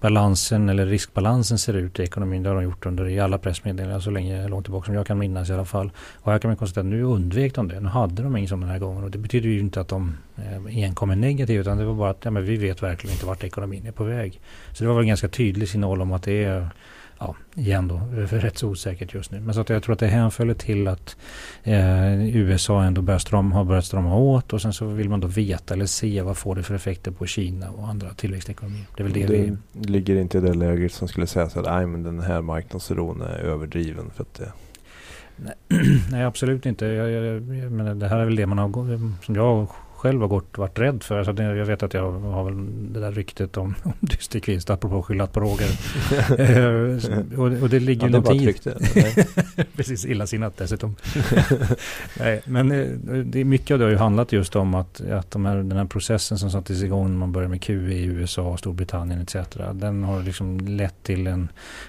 balansen 0.00 0.68
eller 0.68 0.86
riskbalansen 0.86 1.58
ser 1.58 1.74
ut 1.74 2.00
i 2.00 2.02
ekonomin. 2.02 2.42
Det 2.42 2.48
har 2.48 2.56
de 2.56 2.64
gjort 2.64 2.86
under 2.86 3.08
i 3.08 3.20
alla 3.20 3.38
pressmeddelanden 3.38 4.02
så 4.02 4.10
länge, 4.10 4.48
långt 4.48 4.64
tillbaka 4.64 4.86
som 4.86 4.94
jag 4.94 5.06
kan 5.06 5.18
minnas 5.18 5.50
i 5.50 5.52
alla 5.52 5.64
fall. 5.64 5.90
Och 6.14 6.32
här 6.32 6.38
kan 6.38 6.48
man 6.48 6.56
konstatera 6.56 6.80
att 6.80 6.90
nu 6.90 7.02
undvek 7.02 7.54
de 7.54 7.68
det. 7.68 7.80
Nu 7.80 7.88
hade 7.88 8.22
de 8.22 8.36
ingen 8.36 8.48
sån 8.48 8.60
den 8.60 8.70
här 8.70 8.78
gången 8.78 9.04
och 9.04 9.10
det 9.10 9.18
betyder 9.18 9.48
ju 9.48 9.60
inte 9.60 9.80
att 9.80 9.88
de 9.88 10.16
eh, 10.36 10.84
enkom 10.84 11.10
är 11.10 11.16
negativa 11.16 11.60
utan 11.60 11.78
det 11.78 11.84
var 11.84 11.94
bara 11.94 12.10
att 12.10 12.24
ja, 12.24 12.30
men 12.30 12.44
vi 12.44 12.56
vet 12.56 12.82
verkligen 12.82 13.14
inte 13.14 13.26
vart 13.26 13.44
ekonomin 13.44 13.86
är 13.86 13.92
på 13.92 14.04
väg. 14.04 14.40
Så 14.72 14.84
det 14.84 14.88
var 14.88 14.94
väl 14.94 15.02
en 15.02 15.08
ganska 15.08 15.28
tydlig 15.28 15.68
signal 15.68 16.02
om 16.02 16.12
att 16.12 16.22
det 16.22 16.44
är 16.44 16.68
ja, 17.18 17.34
igen 17.54 17.88
då, 17.88 18.00
rätt 18.14 18.58
så 18.58 18.68
osäkert 18.68 19.14
just 19.14 19.30
nu. 19.30 19.40
Men 19.40 19.54
så 19.54 19.60
att 19.60 19.68
jag 19.68 19.82
tror 19.82 19.92
att 19.92 19.98
det 19.98 20.06
hänföll 20.06 20.54
till 20.54 20.88
att 20.88 21.16
eh, 21.62 22.36
USA 22.36 22.82
ändå 22.82 23.02
börjar 23.02 23.18
strama, 23.18 23.54
har 23.54 23.64
börjat 23.64 23.84
strama 23.84 24.16
åt 24.16 24.52
och 24.52 24.62
sen 24.62 24.72
så 24.72 24.86
vill 24.86 25.08
man 25.08 25.20
då 25.20 25.28
veta 25.28 25.74
eller 25.74 25.86
se 25.86 26.22
vad 26.22 26.36
får 26.36 26.54
det 26.54 26.62
för 26.62 26.74
effekter 26.74 27.10
på 27.10 27.26
Kina 27.26 27.70
och 27.70 27.88
andra 27.88 28.14
tillväxtekonomier. 28.14 28.86
Det 28.96 29.02
är 29.02 29.04
väl 29.04 29.12
det, 29.12 29.26
vi... 29.26 29.56
Det 29.72 29.88
ligger 29.88 30.16
inte 30.16 30.38
i 30.38 30.40
det 30.40 30.54
läget 30.54 30.92
som 30.92 31.08
skulle 31.08 31.26
säga 31.26 31.48
så 31.48 31.60
att 31.60 31.66
nej 31.66 31.86
men 31.86 32.02
den 32.02 32.20
här 32.20 32.42
marknadsoron 32.42 33.20
är 33.20 33.38
överdriven 33.38 34.10
för 34.14 34.22
att 34.22 34.34
det 34.34 34.52
Nej, 36.10 36.24
absolut 36.24 36.66
inte. 36.66 36.86
Jag, 36.86 37.10
jag, 37.10 37.24
jag 37.56 37.72
menar, 37.72 37.94
det 37.94 38.08
här 38.08 38.18
är 38.18 38.24
väl 38.24 38.36
det 38.36 38.46
man 38.46 38.58
har, 38.58 38.68
som 39.24 39.34
jag 39.34 39.68
själv 40.06 40.20
har 40.20 40.28
gått, 40.28 40.58
varit 40.58 40.78
rädd 40.78 41.02
för. 41.02 41.18
Alltså 41.18 41.42
jag 41.42 41.66
vet 41.66 41.82
att 41.82 41.94
jag 41.94 42.12
har 42.12 42.44
väl 42.44 42.54
det 42.92 43.00
där 43.00 43.12
ryktet 43.12 43.56
om, 43.56 43.74
om 43.82 43.92
dysterkvist, 44.00 44.70
apropå 44.70 45.02
skyllat 45.02 45.32
på 45.32 45.40
Roger. 45.40 45.68
Eh, 46.36 47.38
och, 47.38 47.62
och 47.62 47.68
det 47.68 47.80
ligger 47.80 48.06
Ja, 48.06 48.10
någonting 48.10 48.48
i-. 48.48 49.64
Precis, 49.76 50.04
illasinnat 50.04 50.56
dessutom. 50.56 50.96
Nej, 52.18 52.42
men 52.44 52.70
eh, 52.72 52.86
det 53.24 53.40
är 53.40 53.44
mycket 53.44 53.70
av 53.70 53.78
det 53.78 53.84
har 53.84 53.90
ju 53.90 53.96
handlat 53.96 54.32
just 54.32 54.56
om 54.56 54.74
att, 54.74 55.00
att 55.00 55.30
de 55.30 55.46
här, 55.46 55.56
den 55.56 55.78
här 55.78 55.84
processen 55.84 56.38
som 56.38 56.50
sattes 56.50 56.82
igång 56.82 57.10
när 57.10 57.18
man 57.18 57.32
började 57.32 57.50
med 57.50 57.62
QE 57.62 57.92
i 57.92 58.04
USA, 58.04 58.56
Storbritannien 58.56 59.20
etc. 59.20 59.36
Den 59.72 60.04
har 60.04 60.22
liksom 60.22 60.58
lett 60.58 61.02
till, 61.02 61.26
en, 61.26 61.48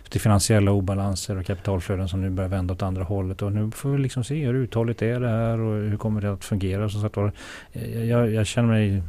till 0.10 0.22
finansiella 0.22 0.72
obalanser 0.72 1.38
och 1.38 1.46
kapitalflöden 1.46 2.10
som 2.10 2.22
nu 2.22 2.30
börjar 2.30 2.50
vända 2.50 2.74
åt 2.74 2.82
andra 2.82 3.04
hållet. 3.04 3.42
Och 3.42 3.52
nu 3.52 3.72
får 3.72 3.90
vi 3.90 3.98
liksom 3.98 4.24
se 4.24 4.46
hur 4.46 4.54
uthålligt 4.54 5.02
är 5.02 5.20
det 5.20 5.30
här 5.30 5.60
och 5.60 5.82
hur 5.82 5.98
kommer 5.98 6.22
det 6.22 6.34
att 6.34 6.46
fungera. 6.46 6.88
Var, 6.88 7.32
eh, 7.74 8.07
jag, 8.08 8.34
jag 8.34 8.48
känner 8.48 8.70
mig 8.70 9.04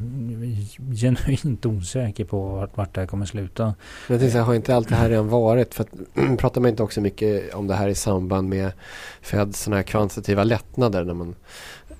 genuint 0.96 1.66
osäker 1.66 2.24
på 2.24 2.46
vart, 2.48 2.76
vart 2.76 2.94
det 2.94 3.00
här 3.00 3.08
kommer 3.08 3.26
sluta. 3.26 3.74
Men 4.08 4.20
jag 4.20 4.30
här, 4.30 4.40
har 4.40 4.54
inte 4.54 4.76
allt 4.76 4.88
det 4.88 4.94
här 4.94 5.08
redan 5.08 5.28
varit? 5.28 5.74
För 5.74 5.84
att, 5.84 5.90
pratar 6.38 6.60
man 6.60 6.70
inte 6.70 6.82
också 6.82 7.00
mycket 7.00 7.54
om 7.54 7.66
det 7.66 7.74
här 7.74 7.88
i 7.88 7.94
samband 7.94 8.48
med 8.48 8.72
Feds 9.20 9.62
sådana 9.62 9.76
här 9.76 9.82
kvantitativa 9.82 10.44
lättnader? 10.44 11.04
När 11.04 11.14
man, 11.14 11.34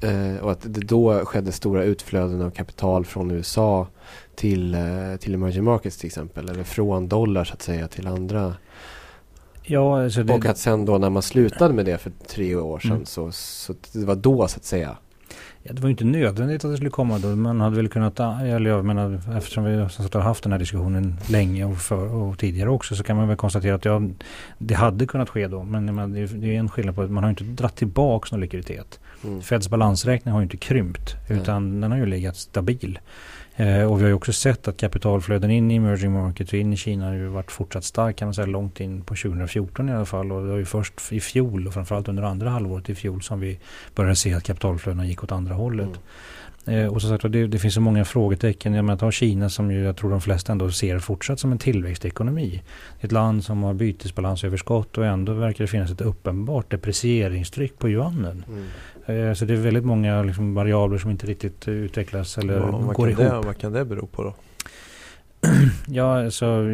eh, 0.00 0.44
och 0.44 0.50
att 0.50 0.62
det 0.62 0.80
då 0.80 1.24
skedde 1.24 1.52
stora 1.52 1.84
utflöden 1.84 2.42
av 2.42 2.50
kapital 2.50 3.04
från 3.04 3.30
USA 3.30 3.86
till, 4.34 4.74
eh, 4.74 5.16
till 5.20 5.34
emerging 5.34 5.64
markets 5.64 5.96
till 5.96 6.06
exempel. 6.06 6.48
Eller 6.48 6.64
från 6.64 7.08
dollar 7.08 7.44
så 7.44 7.52
att 7.54 7.62
säga 7.62 7.88
till 7.88 8.06
andra. 8.06 8.54
Ja, 9.62 10.02
alltså 10.04 10.22
det, 10.22 10.34
Och 10.34 10.46
att 10.46 10.58
sen 10.58 10.84
då 10.84 10.98
när 10.98 11.10
man 11.10 11.22
slutade 11.22 11.74
med 11.74 11.84
det 11.84 11.98
för 11.98 12.12
tre 12.26 12.54
år 12.54 12.78
sedan 12.78 12.90
Mm. 12.90 13.06
så, 13.06 13.32
så 13.32 13.74
det 13.92 14.04
var 14.04 14.14
då 14.14 14.48
så 14.48 14.56
att 14.56 14.64
säga. 14.64 14.96
Ja, 15.62 15.72
det 15.72 15.80
var 15.80 15.88
ju 15.88 15.90
inte 15.90 16.04
nödvändigt 16.04 16.64
att 16.64 16.70
det 16.70 16.76
skulle 16.76 16.90
komma 16.90 17.18
då. 17.18 17.28
Man 17.28 17.60
hade 17.60 17.76
väl 17.76 17.88
kunnat, 17.88 18.20
eller 18.20 18.70
jag 18.70 18.84
menar 18.84 19.20
eftersom 19.36 19.64
vi 19.64 19.88
som 19.90 20.04
sagt 20.04 20.14
har 20.14 20.20
haft 20.20 20.42
den 20.42 20.52
här 20.52 20.58
diskussionen 20.58 21.16
länge 21.30 21.64
och, 21.64 21.78
för, 21.78 22.14
och 22.14 22.38
tidigare 22.38 22.70
också 22.70 22.96
så 22.96 23.04
kan 23.04 23.16
man 23.16 23.28
väl 23.28 23.36
konstatera 23.36 23.74
att 23.74 23.84
ja, 23.84 24.02
det 24.58 24.74
hade 24.74 25.06
kunnat 25.06 25.28
ske 25.28 25.46
då. 25.46 25.62
Men 25.62 25.84
menar, 25.84 26.08
det, 26.08 26.20
är, 26.20 26.26
det 26.26 26.54
är 26.54 26.58
en 26.58 26.68
skillnad 26.68 26.94
på 26.94 27.02
att 27.02 27.10
man 27.10 27.24
har 27.24 27.30
inte 27.30 27.44
dratt 27.44 27.76
tillbaka 27.76 28.28
någon 28.30 28.40
likviditet. 28.40 29.00
Mm. 29.24 29.42
Feds 29.42 29.68
balansräkning 29.68 30.32
har 30.32 30.40
ju 30.40 30.44
inte 30.44 30.56
krympt 30.56 31.16
utan 31.28 31.80
den 31.80 31.90
har 31.90 31.98
ju 31.98 32.06
legat 32.06 32.36
stabil. 32.36 32.98
Eh, 33.60 33.90
och 33.90 33.98
vi 33.98 34.02
har 34.02 34.08
ju 34.08 34.14
också 34.14 34.32
sett 34.32 34.68
att 34.68 34.76
kapitalflöden 34.76 35.50
in 35.50 35.70
i 35.70 35.74
emerging 35.74 36.12
markets 36.12 36.52
och 36.52 36.58
in 36.58 36.72
i 36.72 36.76
Kina 36.76 37.06
har 37.06 37.14
ju 37.14 37.26
varit 37.26 37.50
fortsatt 37.50 37.84
stark 37.84 38.16
kan 38.16 38.26
man 38.26 38.34
säga 38.34 38.46
långt 38.46 38.80
in 38.80 39.02
på 39.02 39.14
2014 39.14 39.88
i 39.88 39.92
alla 39.92 40.04
fall. 40.04 40.32
Och 40.32 40.42
det 40.42 40.50
var 40.50 40.58
ju 40.58 40.64
först 40.64 41.12
i 41.12 41.20
fjol 41.20 41.66
och 41.66 41.74
framförallt 41.74 42.08
under 42.08 42.22
andra 42.22 42.50
halvåret 42.50 42.90
i 42.90 42.94
fjol 42.94 43.22
som 43.22 43.40
vi 43.40 43.58
började 43.94 44.16
se 44.16 44.34
att 44.34 44.42
kapitalflödena 44.42 45.06
gick 45.06 45.24
åt 45.24 45.32
andra 45.32 45.54
hållet. 45.54 45.86
Mm. 45.86 45.98
Eh, 46.68 46.86
och 46.86 47.02
som 47.02 47.10
sagt 47.10 47.32
det, 47.32 47.46
det 47.46 47.58
finns 47.58 47.74
så 47.74 47.80
många 47.80 48.04
frågetecken. 48.04 48.74
Jag 48.74 48.84
menar, 48.84 48.98
ta 48.98 49.10
Kina 49.10 49.48
som 49.50 49.70
ju, 49.70 49.84
jag 49.84 49.96
tror 49.96 50.10
de 50.10 50.20
flesta 50.20 50.52
ändå 50.52 50.70
ser 50.70 50.98
fortsatt 50.98 51.40
som 51.40 51.52
en 51.52 51.58
tillväxtekonomi. 51.58 52.62
Ett 53.00 53.12
land 53.12 53.44
som 53.44 53.62
har 53.62 53.74
bytesbalansöverskott 53.74 54.98
och 54.98 55.06
ändå 55.06 55.32
verkar 55.32 55.64
det 55.64 55.68
finnas 55.68 55.90
ett 55.90 56.00
uppenbart 56.00 56.70
deprecieringetryck 56.70 57.78
på 57.78 57.88
yuanen. 57.88 58.44
Mm. 58.48 59.28
Eh, 59.28 59.34
så 59.34 59.44
det 59.44 59.52
är 59.52 59.56
väldigt 59.56 59.84
många 59.84 60.22
liksom, 60.22 60.54
variabler 60.54 60.98
som 60.98 61.10
inte 61.10 61.26
riktigt 61.26 61.68
utvecklas 61.68 62.38
eller 62.38 62.54
ja, 62.54 62.70
går 62.70 63.10
ihop. 63.10 63.24
Det, 63.24 63.40
vad 63.46 63.58
kan 63.58 63.72
det 63.72 63.84
bero 63.84 64.06
på 64.06 64.22
då? 64.22 64.34
ja, 65.86 66.24
alltså 66.24 66.64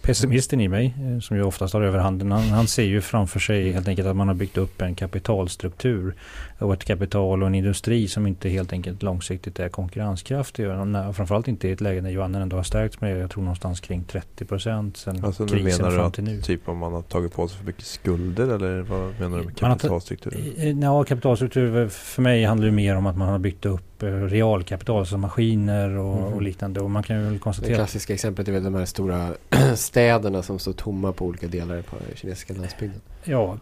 pessimisten 0.00 0.60
i 0.60 0.68
mig, 0.68 0.94
eh, 0.98 1.20
som 1.20 1.36
ju 1.36 1.42
oftast 1.42 1.74
har 1.74 1.82
överhanden, 1.82 2.32
han, 2.32 2.42
han 2.42 2.66
ser 2.66 2.82
ju 2.82 3.00
framför 3.00 3.40
sig 3.40 3.72
helt 3.72 3.88
enkelt 3.88 4.08
att 4.08 4.16
man 4.16 4.28
har 4.28 4.34
byggt 4.34 4.58
upp 4.58 4.82
en 4.82 4.94
kapitalstruktur 4.94 6.14
och 6.58 6.74
ett 6.74 6.84
kapital 6.84 7.42
och 7.42 7.48
en 7.48 7.54
industri 7.54 8.08
som 8.08 8.26
inte 8.26 8.48
helt 8.48 8.72
enkelt 8.72 9.02
långsiktigt 9.02 9.60
är 9.60 9.68
konkurrenskraftig. 9.68 10.66
Framförallt 11.14 11.48
inte 11.48 11.68
i 11.68 11.72
ett 11.72 11.80
läge 11.80 12.00
när 12.00 12.10
yuanen 12.10 12.42
ändå 12.42 12.56
har 12.56 12.62
stärkts 12.62 13.00
med, 13.00 13.18
jag 13.18 13.30
tror 13.30 13.42
någonstans 13.42 13.80
kring 13.80 14.04
30 14.04 14.44
procent 14.44 14.96
sen 14.96 15.24
alltså, 15.24 15.46
krisen 15.46 15.84
menar 15.84 15.96
fram 15.96 16.12
till 16.12 16.24
nu. 16.24 16.40
Typ 16.40 16.68
om 16.68 16.78
man 16.78 16.92
har 16.92 17.02
tagit 17.02 17.32
på 17.32 17.48
sig 17.48 17.58
för 17.58 17.66
mycket 17.66 17.84
skulder 17.84 18.54
eller 18.54 18.80
vad 18.80 19.20
menar 19.20 19.38
du 19.38 19.44
med 19.44 19.56
kapitalstruktur? 19.56 20.54
Ja, 20.82 21.04
kapitalstruktur 21.04 21.88
för 21.88 22.22
mig 22.22 22.44
handlar 22.44 22.66
det 22.66 22.72
mer 22.72 22.96
om 22.96 23.06
att 23.06 23.16
man 23.16 23.28
har 23.28 23.38
byggt 23.38 23.66
upp 23.66 23.89
Eh, 24.02 24.06
realkapital, 24.06 24.98
alltså 24.98 25.18
maskiner 25.18 25.96
och, 25.98 26.18
mm. 26.18 26.32
och, 26.32 26.42
liknande. 26.42 26.80
Och 26.80 26.90
man 26.90 27.02
kan 27.02 27.16
ju 27.16 27.22
väl 27.22 27.38
konstatera... 27.38 27.72
Det 27.72 27.76
klassiska 27.76 28.14
exemplet 28.14 28.48
är 28.48 28.52
väl 28.52 28.64
de 28.64 28.74
här 28.74 28.84
stora 28.84 29.28
städerna 29.76 30.42
som 30.42 30.58
står 30.58 30.72
tomma 30.72 31.12
på 31.12 31.26
olika 31.26 31.46
delar 31.46 31.82
på 31.82 31.96
kinesiska 32.14 32.54
landsbygden. 32.54 33.00
Ja, 33.24 33.58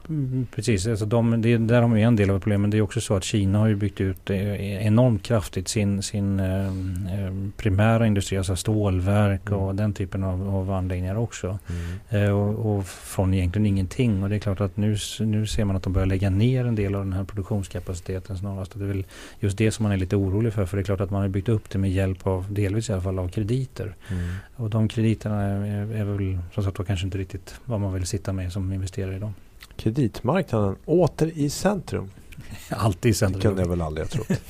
precis. 0.54 0.86
Alltså 0.86 1.06
de, 1.06 1.42
det, 1.42 1.56
där 1.56 1.82
har 1.82 1.88
vi 1.88 2.02
en 2.02 2.16
del 2.16 2.30
av 2.30 2.40
problemet. 2.40 2.60
Men 2.60 2.70
det 2.70 2.78
är 2.78 2.82
också 2.82 3.00
så 3.00 3.14
att 3.14 3.24
Kina 3.24 3.58
har 3.58 3.66
ju 3.66 3.76
byggt 3.76 4.00
ut 4.00 4.30
eh, 4.30 4.86
enormt 4.86 5.22
kraftigt 5.22 5.68
sin, 5.68 6.02
sin 6.02 6.40
eh, 6.40 6.66
eh, 6.66 7.32
primära 7.56 8.06
industri, 8.06 8.38
alltså 8.38 8.56
stålverk 8.56 9.48
mm. 9.48 9.60
och 9.60 9.74
den 9.74 9.92
typen 9.92 10.24
av, 10.24 10.54
av 10.54 10.70
anläggningar 10.70 11.16
också. 11.16 11.58
Mm. 11.68 12.24
Eh, 12.24 12.30
och, 12.30 12.76
och, 12.76 12.86
från 12.86 13.34
egentligen 13.34 13.66
ingenting. 13.66 14.22
Och 14.22 14.28
det 14.28 14.34
är 14.34 14.40
klart 14.40 14.60
att 14.60 14.76
nu, 14.76 14.96
nu 15.20 15.46
ser 15.46 15.64
man 15.64 15.76
att 15.76 15.82
de 15.82 15.92
börjar 15.92 16.06
lägga 16.06 16.30
ner 16.30 16.64
en 16.64 16.74
del 16.74 16.94
av 16.94 17.04
den 17.04 17.12
här 17.12 17.24
produktionskapaciteten 17.24 18.38
snarast. 18.38 18.78
det 18.78 18.84
är 18.84 18.88
väl 18.88 19.06
just 19.40 19.58
det 19.58 19.70
som 19.70 19.82
man 19.82 19.92
är 19.92 19.96
lite 19.96 20.16
orolig 20.16 20.52
för. 20.52 20.66
För 20.66 20.76
det 20.76 20.80
är 20.80 20.84
klart 20.84 21.00
att 21.00 21.10
man 21.10 21.20
har 21.20 21.28
byggt 21.28 21.48
upp 21.48 21.70
det 21.70 21.78
med 21.78 21.90
hjälp 21.90 22.26
av, 22.26 22.46
delvis 22.52 22.88
i 22.88 22.92
alla 22.92 23.02
fall, 23.02 23.18
av 23.18 23.28
krediter. 23.28 23.94
Mm. 24.10 24.28
Och 24.56 24.70
de 24.70 24.88
krediterna 24.88 25.42
är, 25.42 25.94
är, 25.94 26.04
väl 26.04 26.38
som 26.54 26.64
sagt 26.64 26.86
kanske 26.86 27.06
inte 27.06 27.18
riktigt 27.18 27.60
vad 27.64 27.80
man 27.80 27.94
vill 27.94 28.06
sitta 28.06 28.32
med 28.32 28.52
som 28.52 28.72
investerare 28.72 29.16
idag 29.16 29.32
kreditmarknaden 29.78 30.76
åter 30.84 31.32
i 31.34 31.50
centrum. 31.50 32.10
Alltid 32.70 33.10
i 33.10 33.14
centrum. 33.14 33.40
Det 33.40 33.48
kunde 33.48 33.62
jag 33.62 33.68
väl 33.68 33.82
aldrig 33.82 34.06
ha 34.06 34.10
trott. 34.10 34.40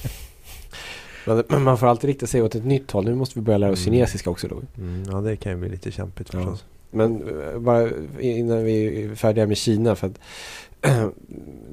Men 1.48 1.62
man 1.62 1.78
får 1.78 1.86
alltid 1.86 2.08
rikta 2.08 2.26
sig 2.26 2.42
åt 2.42 2.54
ett 2.54 2.64
nytt 2.64 2.90
håll. 2.90 3.04
Nu 3.04 3.14
måste 3.14 3.38
vi 3.38 3.42
börja 3.42 3.58
lära 3.58 3.72
oss 3.72 3.86
mm. 3.86 3.94
kinesiska 3.94 4.30
också 4.30 4.48
då. 4.48 4.62
Mm, 4.78 5.04
ja, 5.10 5.20
det 5.20 5.36
kan 5.36 5.52
ju 5.52 5.58
bli 5.58 5.68
lite 5.68 5.90
kämpigt 5.90 6.30
förstås. 6.30 6.64
Ja. 6.68 6.74
Men 6.90 7.22
eh, 7.40 7.58
bara 7.58 7.88
innan 8.20 8.64
vi 8.64 9.04
är 9.04 9.14
färdiga 9.14 9.46
med 9.46 9.56
Kina. 9.56 9.94
För 9.94 10.06
att 10.06 10.18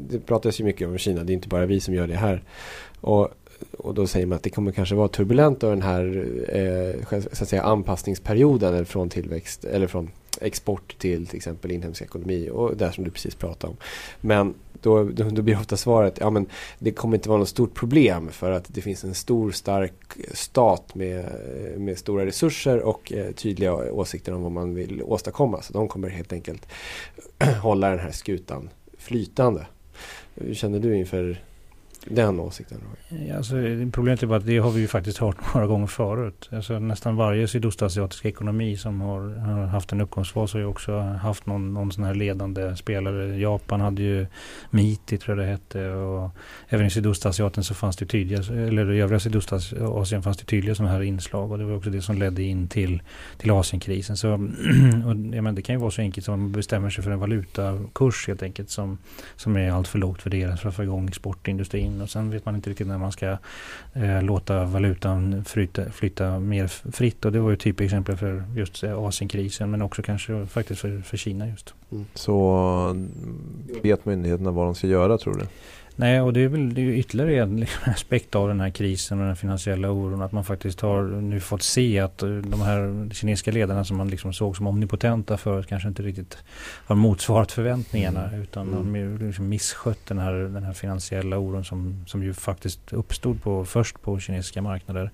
det 0.10 0.20
pratas 0.20 0.60
ju 0.60 0.64
mycket 0.64 0.88
om 0.88 0.98
Kina. 0.98 1.24
Det 1.24 1.32
är 1.32 1.36
inte 1.36 1.48
bara 1.48 1.66
vi 1.66 1.80
som 1.80 1.94
gör 1.94 2.08
det 2.08 2.16
här. 2.16 2.44
Och, 3.02 3.30
och 3.78 3.94
då 3.94 4.08
säger 4.08 4.26
man 4.26 4.36
att 4.36 4.44
det 4.44 4.50
kommer 4.50 4.72
kanske 4.72 4.96
vara 4.96 5.08
turbulent 5.08 5.64
av 5.64 5.70
den 5.70 5.82
här 5.82 6.28
eh, 6.50 7.20
så 7.32 7.44
att 7.44 7.50
säga, 7.50 7.64
anpassningsperioden 7.64 8.86
från 8.86 9.10
tillväxt 9.10 9.66
eller 9.66 9.88
från 9.88 10.12
export 10.42 10.98
till 10.98 11.28
till 11.28 11.38
exempel 11.38 11.72
inhemsk 11.72 12.02
ekonomi 12.02 12.50
och 12.50 12.78
det 12.78 12.92
som 12.92 13.04
du 13.04 13.12
precis 13.12 13.36
pratade 13.36 13.72
om. 13.72 13.78
Men 14.22 14.54
då, 14.82 15.04
då, 15.04 15.30
då 15.30 15.42
blir 15.42 15.60
ofta 15.60 15.78
svaret 15.78 16.18
ja 16.20 16.30
men 16.30 16.46
det 16.80 16.92
kommer 16.92 17.18
inte 17.18 17.30
vara 17.30 17.40
något 17.40 17.50
stort 17.50 17.74
problem 17.74 18.30
för 18.32 18.52
att 18.52 18.66
det 18.68 18.82
finns 18.82 19.04
en 19.04 19.14
stor 19.14 19.52
stark 19.52 19.94
stat 20.34 20.96
med, 20.96 21.26
med 21.78 21.98
stora 21.98 22.26
resurser 22.26 22.80
och 22.80 23.14
eh, 23.14 23.32
tydliga 23.32 23.74
åsikter 23.74 24.34
om 24.34 24.42
vad 24.42 24.52
man 24.52 24.76
vill 24.76 25.04
åstadkomma. 25.04 25.62
Så 25.62 25.74
de 25.74 25.88
kommer 25.88 26.10
helt 26.10 26.34
enkelt 26.34 26.68
hålla 27.62 27.90
den 27.90 28.00
här 28.00 28.12
skutan 28.12 28.70
flytande. 28.98 29.66
Hur 30.36 30.54
känner 30.54 30.80
du 30.80 30.98
inför 30.98 31.42
den 32.06 32.40
åsikten? 32.40 32.82
Alltså, 33.36 33.56
problemet 33.92 34.24
är 34.24 34.28
bara 34.28 34.38
att 34.38 34.46
det 34.46 34.58
har 34.58 34.72
vi 34.72 34.82
ju 34.82 34.88
faktiskt 34.88 35.18
hört 35.18 35.36
några 35.54 35.68
gånger 35.68 35.88
förut. 35.88 36.50
Alltså, 36.52 36.80
nästan 36.80 37.16
varje 37.16 37.48
sydostasiatisk 37.48 38.26
ekonomi 38.26 38.78
som 38.78 39.02
har, 39.02 39.22
har, 39.36 39.66
haft 39.66 39.92
en 39.92 40.02
uppgångsfas 40.02 40.54
har 40.54 40.60
ju 40.60 40.66
också 40.66 41.00
haft 41.00 41.46
någon, 41.46 41.74
någon 41.74 41.92
sån 41.92 42.04
här 42.04 42.16
ledande 42.16 42.76
spelare. 42.76 43.38
Japan 43.38 43.82
hade 43.82 44.02
ju 44.02 44.28
MITI 44.70 45.18
tror 45.18 45.38
jag 45.38 45.48
det 45.48 45.52
hette 45.52 45.90
och 45.90 46.32
även 46.70 46.86
i 46.86 46.90
Sydostasien 46.90 47.64
så 47.64 47.74
fanns 47.74 47.98
det 47.98 48.06
tydliga, 48.06 48.40
eller 48.40 48.92
i 48.92 49.02
övriga 49.02 49.20
Sydostasien 49.20 50.24
fanns 50.24 50.38
det 50.38 50.46
tydliga 50.46 50.76
sådana 50.76 50.94
här 50.94 51.02
inslag 51.02 51.52
och 51.52 51.58
det 51.58 51.66
var 51.66 51.76
också 51.76 51.90
det 51.90 52.02
som 52.02 52.18
ledde 52.18 52.44
in 52.44 52.68
till, 52.68 53.02
till 53.38 53.52
Asienkrisen. 53.52 54.18
Så, 54.18 54.34
och, 55.06 55.16
ja, 55.36 55.42
men 55.42 55.56
det 55.56 55.62
kan 55.62 55.76
ju 55.76 55.80
vara 55.80 55.92
så 55.92 56.02
enkelt 56.02 56.26
som 56.26 56.34
att 56.34 56.40
man 56.40 56.52
bestämmer 56.52 56.90
sig 56.90 57.04
för 57.04 57.12
en 57.12 57.20
valutakurs 57.20 58.28
helt 58.28 58.44
enkelt 58.44 58.70
som, 58.70 58.98
som 59.36 59.56
är 59.56 59.72
allt 59.72 59.88
för 59.88 60.00
lågt 60.00 60.26
värderad 60.26 60.60
för 60.60 60.70
att 60.70 60.76
få 60.76 60.84
igång 60.84 61.08
exportindustrin 61.08 61.95
in 61.96 62.02
och 62.02 62.10
sen 62.10 62.30
vet 62.30 62.46
man 62.46 62.56
inte 62.56 62.70
riktigt 62.70 62.88
när 62.88 62.98
man 62.98 63.12
ska 63.12 63.38
eh, 63.94 64.22
låta 64.22 64.66
valutan 64.66 65.46
flyta, 65.46 65.92
flytta 65.92 66.40
mer 66.40 66.68
fritt. 66.68 67.26
Och 67.26 67.32
det 67.32 67.40
var 67.40 67.50
ju 67.50 67.56
typexempel 67.56 68.18
för 68.18 68.44
just 68.56 68.84
eh, 68.84 68.98
Asienkrisen 68.98 69.72
men 69.72 69.82
också 69.82 70.02
kanske 70.02 70.46
faktiskt 70.46 70.82
för, 70.82 71.02
för 71.02 71.18
Kina 71.18 71.48
just. 71.48 71.74
Mm. 71.92 72.06
Så 72.14 72.50
mm, 72.92 73.12
vet 73.84 74.06
myndigheterna 74.06 74.52
vad 74.52 74.66
de 74.66 74.76
ska 74.76 74.88
göra 74.88 75.18
tror 75.18 75.34
du? 75.34 75.46
Nej, 75.96 76.22
och 76.22 76.34
det 76.34 76.40
är 76.40 76.48
väl 76.48 76.74
det 76.74 76.82
är 76.82 76.86
ytterligare 76.86 77.44
en 77.44 77.60
liksom 77.60 77.92
aspekt 77.92 78.36
av 78.36 78.48
den 78.48 78.60
här 78.60 78.70
krisen 78.70 79.20
och 79.20 79.26
den 79.26 79.36
finansiella 79.36 79.92
oron. 79.92 80.22
Att 80.22 80.32
man 80.32 80.44
faktiskt 80.44 80.82
har 80.82 81.04
nu 81.04 81.40
fått 81.40 81.62
se 81.62 82.00
att 82.00 82.24
eh, 82.24 82.30
de 82.30 82.62
här 82.62 83.10
kinesiska 83.14 83.52
ledarna 83.52 83.86
som 83.86 83.98
man 83.98 84.08
liksom 84.10 84.34
såg 84.34 84.58
som 84.58 84.68
omnipotenta 84.68 85.38
förut 85.38 85.68
kanske 85.68 85.90
inte 85.90 86.04
riktigt 86.04 86.38
har 86.86 86.96
motsvarat 86.96 87.52
förväntningarna. 87.52 88.28
Mm. 88.28 88.42
Utan 88.42 88.68
mm. 88.68 89.20
har 89.20 89.26
liksom 89.26 89.50
misskött 89.50 90.06
den 90.06 90.20
här, 90.20 90.34
den 90.34 90.64
här 90.64 90.74
finansiella 90.74 91.38
oron 91.38 91.66
som, 91.66 92.06
som 92.08 92.24
ju 92.24 92.34
faktiskt 92.34 92.94
uppstod 92.94 93.44
på, 93.44 93.66
först 93.66 94.02
på 94.02 94.20
kinesiska 94.20 94.62
marknader. 94.62 95.12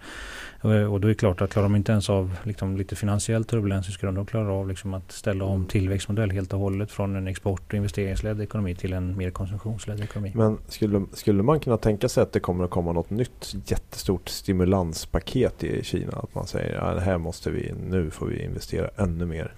Och 0.63 1.01
då 1.01 1.07
är 1.07 1.09
det 1.09 1.15
klart 1.15 1.41
att 1.41 1.49
klarar 1.49 1.69
de 1.69 1.75
inte 1.75 1.91
ens 1.91 2.09
av 2.09 2.35
liksom, 2.43 2.77
lite 2.77 2.95
finansiell 2.95 3.43
turbulens 3.43 3.85
så 3.85 3.91
ska 3.91 4.05
de 4.05 4.15
då 4.15 4.25
klara 4.25 4.53
av 4.53 4.67
liksom, 4.67 4.93
att 4.93 5.11
ställa 5.11 5.45
om 5.45 5.65
tillväxtmodell 5.65 6.31
helt 6.31 6.53
och 6.53 6.59
hållet 6.59 6.91
från 6.91 7.15
en 7.15 7.27
export 7.27 7.61
och 7.67 7.73
investeringsledd 7.73 8.41
ekonomi 8.41 8.75
till 8.75 8.93
en 8.93 9.17
mer 9.17 9.31
konsumtionsledd 9.31 10.01
ekonomi. 10.01 10.31
Men 10.35 10.57
skulle, 10.67 11.05
skulle 11.13 11.43
man 11.43 11.59
kunna 11.59 11.77
tänka 11.77 12.09
sig 12.09 12.23
att 12.23 12.31
det 12.31 12.39
kommer 12.39 12.63
att 12.63 12.69
komma 12.69 12.91
något 12.91 13.09
nytt 13.09 13.55
jättestort 13.65 14.29
stimulanspaket 14.29 15.63
i 15.63 15.83
Kina? 15.83 16.11
Att 16.11 16.35
man 16.35 16.47
säger 16.47 16.75
att 16.75 16.95
ja, 16.95 16.99
här 16.99 17.17
måste 17.17 17.51
vi, 17.51 17.73
nu 17.89 18.09
får 18.09 18.25
vi 18.25 18.43
investera 18.43 18.89
ännu 18.97 19.25
mer. 19.25 19.53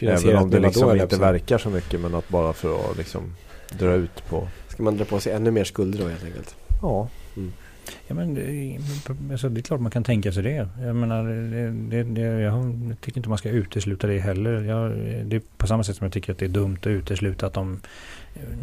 Även 0.00 0.36
om 0.36 0.50
det 0.50 0.60
liksom 0.60 0.96
inte 0.96 1.18
verkar 1.18 1.58
så 1.58 1.70
mycket 1.70 2.00
men 2.00 2.14
att 2.14 2.28
bara 2.28 2.52
för 2.52 2.90
att 2.90 2.96
liksom 2.96 3.22
dra 3.78 3.92
ut 3.92 4.28
på. 4.28 4.48
Ska 4.68 4.82
man 4.82 4.96
dra 4.96 5.04
på 5.04 5.20
sig 5.20 5.32
ännu 5.32 5.50
mer 5.50 5.64
skulder 5.64 5.98
då 5.98 6.08
helt 6.08 6.24
enkelt? 6.24 6.56
Ja. 6.82 7.08
Ja, 8.08 8.14
men, 8.14 8.30
alltså, 9.30 9.48
det 9.48 9.60
är 9.60 9.62
klart 9.62 9.80
man 9.80 9.90
kan 9.90 10.04
tänka 10.04 10.32
sig 10.32 10.42
det. 10.42 10.68
Jag, 10.82 10.96
menar, 10.96 11.24
det, 11.90 12.02
det, 12.02 12.20
jag 12.20 12.74
tycker 13.00 13.18
inte 13.18 13.28
man 13.28 13.38
ska 13.38 13.50
utesluta 13.50 14.06
det 14.06 14.18
heller. 14.18 14.64
Jag, 14.64 14.90
det 15.26 15.36
är 15.36 15.42
på 15.56 15.66
samma 15.66 15.84
sätt 15.84 15.96
som 15.96 16.04
jag 16.04 16.12
tycker 16.12 16.32
att 16.32 16.38
det 16.38 16.44
är 16.44 16.48
dumt 16.48 16.78
att 16.80 16.86
utesluta 16.86 17.46
att 17.46 17.54
de 17.54 17.80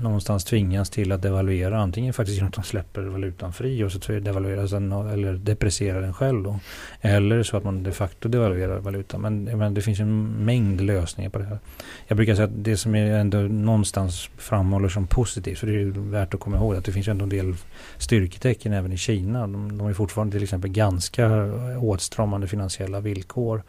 någonstans 0.02 0.44
tvingas 0.44 0.90
till 0.90 1.12
att 1.12 1.22
devalvera. 1.22 1.80
Antingen 1.80 2.14
faktiskt 2.14 2.36
genom 2.36 2.48
att 2.48 2.54
de 2.54 2.64
släpper 2.64 3.02
valutan 3.02 3.54
fri 3.54 3.84
och 3.84 3.92
så 3.92 4.00
devalverar 4.12 4.68
den 4.68 4.92
eller 4.92 5.34
deprecierar 5.34 6.02
den 6.02 6.14
själv. 6.14 6.44
Då. 6.44 6.60
Eller 7.02 7.44
så 7.44 7.58
att 7.58 7.64
man 7.64 7.84
de 7.84 7.92
facto 7.92 8.30
devalverar 8.30 8.80
valutan. 8.80 9.22
Men, 9.22 9.44
men 9.44 9.74
det 9.74 9.82
finns 9.82 10.00
en 10.00 10.46
mängd 10.46 10.82
lösningar 10.82 11.30
på 11.30 11.40
det 11.40 11.46
här. 11.46 11.60
Jag 12.08 12.18
brukar 12.18 12.36
säga 12.36 12.46
att 12.46 12.64
det 12.64 12.78
som 12.78 12.96
är 12.96 13.12
ändå 13.12 13.38
någonstans 13.38 14.30
framhåller 14.38 14.90
som 14.90 15.08
positivt, 15.08 15.60
för 15.60 15.68
det 15.68 15.82
är 15.82 15.86
värt 16.12 16.34
att 16.34 16.40
komma 16.40 16.58
ihåg 16.58 16.76
att 16.76 16.86
det 16.86 16.92
finns 16.92 17.08
ändå 17.08 17.24
en 17.24 17.30
del 17.30 17.56
styrketecken 17.98 18.74
även 18.74 18.92
i 18.92 18.98
Kina. 18.98 19.42
De, 19.42 19.78
de 19.78 19.88
är 19.88 19.94
fortfarande 19.94 20.32
till 20.32 20.44
exempel 20.44 20.72
ganska 20.72 21.46
åtstramande 21.80 22.48
finansiella 22.48 23.00
villkor. 23.00 23.64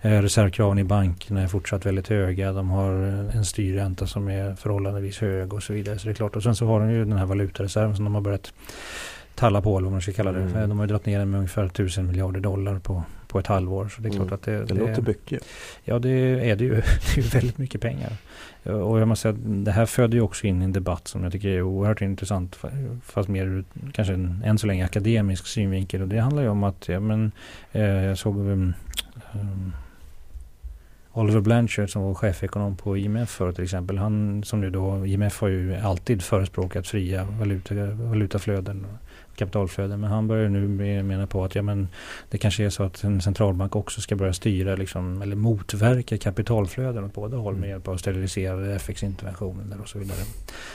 Eh, 0.00 0.22
reservkraven 0.22 0.78
i 0.78 0.84
bankerna 0.84 1.42
är 1.42 1.48
fortsatt 1.48 1.86
väldigt 1.86 2.08
höga. 2.08 2.52
De 2.52 2.70
har 2.70 2.92
en 3.34 3.44
styrränta 3.44 4.06
som 4.06 4.28
är 4.28 4.54
förhållandevis 4.54 5.18
hög 5.18 5.47
och 5.52 5.62
så 5.62 5.72
vidare. 5.72 5.98
Så 5.98 6.04
det 6.04 6.12
är 6.12 6.14
klart. 6.14 6.36
Och 6.36 6.42
sen 6.42 6.56
så 6.56 6.66
har 6.66 6.80
de 6.80 6.90
ju 6.90 7.04
den 7.04 7.18
här 7.18 7.26
valutareserven 7.26 7.96
som 7.96 8.04
de 8.04 8.14
har 8.14 8.22
börjat 8.22 8.52
talla 9.34 9.62
på 9.62 9.76
eller 9.78 9.84
vad 9.84 9.92
man 9.92 10.00
ska 10.02 10.12
kalla 10.12 10.32
det. 10.32 10.40
Mm. 10.42 10.68
De 10.68 10.78
har 10.78 10.84
ju 10.86 10.88
dragit 10.88 11.06
ner 11.06 11.18
den 11.18 11.30
med 11.30 11.38
ungefär 11.38 11.64
1000 11.64 12.06
miljarder 12.06 12.40
dollar 12.40 12.78
på, 12.78 13.02
på 13.28 13.38
ett 13.38 13.46
halvår. 13.46 13.88
Så 13.88 14.02
det 14.02 14.08
är 14.08 14.10
klart 14.10 14.22
Mm. 14.22 14.34
att 14.34 14.42
det, 14.42 14.64
Det 14.64 14.74
låter 14.74 15.02
mycket. 15.02 15.44
Ja, 15.84 15.98
det 15.98 16.10
är 16.50 16.56
det 16.56 16.64
ju. 16.64 16.70
Det 16.74 16.80
är 17.12 17.16
ju 17.16 17.22
väldigt 17.22 17.58
mycket 17.58 17.80
pengar. 17.80 18.12
Och 18.62 19.00
jag 19.00 19.08
måste 19.08 19.22
säga 19.22 19.32
att 19.34 19.64
det 19.64 19.72
här 19.72 19.86
föder 19.86 20.14
ju 20.14 20.20
också 20.20 20.46
in 20.46 20.62
en 20.62 20.72
debatt 20.72 21.08
som 21.08 21.22
jag 21.22 21.32
tycker 21.32 21.48
är 21.48 21.62
oerhört 21.62 22.00
intressant. 22.02 22.58
Fast 23.02 23.28
mer 23.28 23.64
kanske 23.92 24.14
en 24.14 24.42
än 24.44 24.58
så 24.58 24.66
länge 24.66 24.84
akademisk 24.84 25.46
synvinkel. 25.46 26.02
Och 26.02 26.08
det 26.08 26.18
handlar 26.18 26.42
ju 26.42 26.48
om 26.48 26.64
att, 26.64 26.88
ja 26.88 27.00
men, 27.00 27.32
eh, 27.72 27.82
jag 27.82 28.18
såg 28.18 28.36
um, 28.38 28.74
um, 29.32 29.72
Oliver 31.18 31.40
Blanchard 31.40 31.90
som 31.90 32.02
var 32.02 32.14
chefekonom 32.14 32.76
på 32.76 32.96
IMF 32.96 33.30
förut 33.30 33.54
till 33.54 33.64
exempel. 33.64 33.98
Han 33.98 34.44
som 34.44 34.60
nu 34.60 34.70
då, 34.70 35.06
IMF 35.06 35.40
har 35.40 35.48
ju 35.48 35.76
alltid 35.76 36.22
förespråkat 36.22 36.86
fria 36.86 37.26
valuta, 37.38 37.74
valutaflöden 37.84 38.84
och 38.84 39.07
kapitalflöden. 39.38 40.00
Men 40.00 40.10
han 40.10 40.28
börjar 40.28 40.48
nu 40.48 40.68
mena 41.02 41.26
på 41.26 41.44
att 41.44 41.54
ja, 41.54 41.62
men 41.62 41.88
det 42.30 42.38
kanske 42.38 42.64
är 42.64 42.70
så 42.70 42.82
att 42.82 43.04
en 43.04 43.20
centralbank 43.20 43.76
också 43.76 44.00
ska 44.00 44.16
börja 44.16 44.32
styra 44.32 44.76
liksom, 44.76 45.22
eller 45.22 45.36
motverka 45.36 46.18
kapitalflöden 46.18 47.04
åt 47.04 47.14
båda 47.14 47.36
håll 47.36 47.56
med 47.56 47.68
hjälp 47.68 47.88
av 47.88 47.96
steriliserade 47.96 48.74
FX-interventioner 48.74 49.80
och 49.80 49.88
så 49.88 49.98
vidare. 49.98 50.18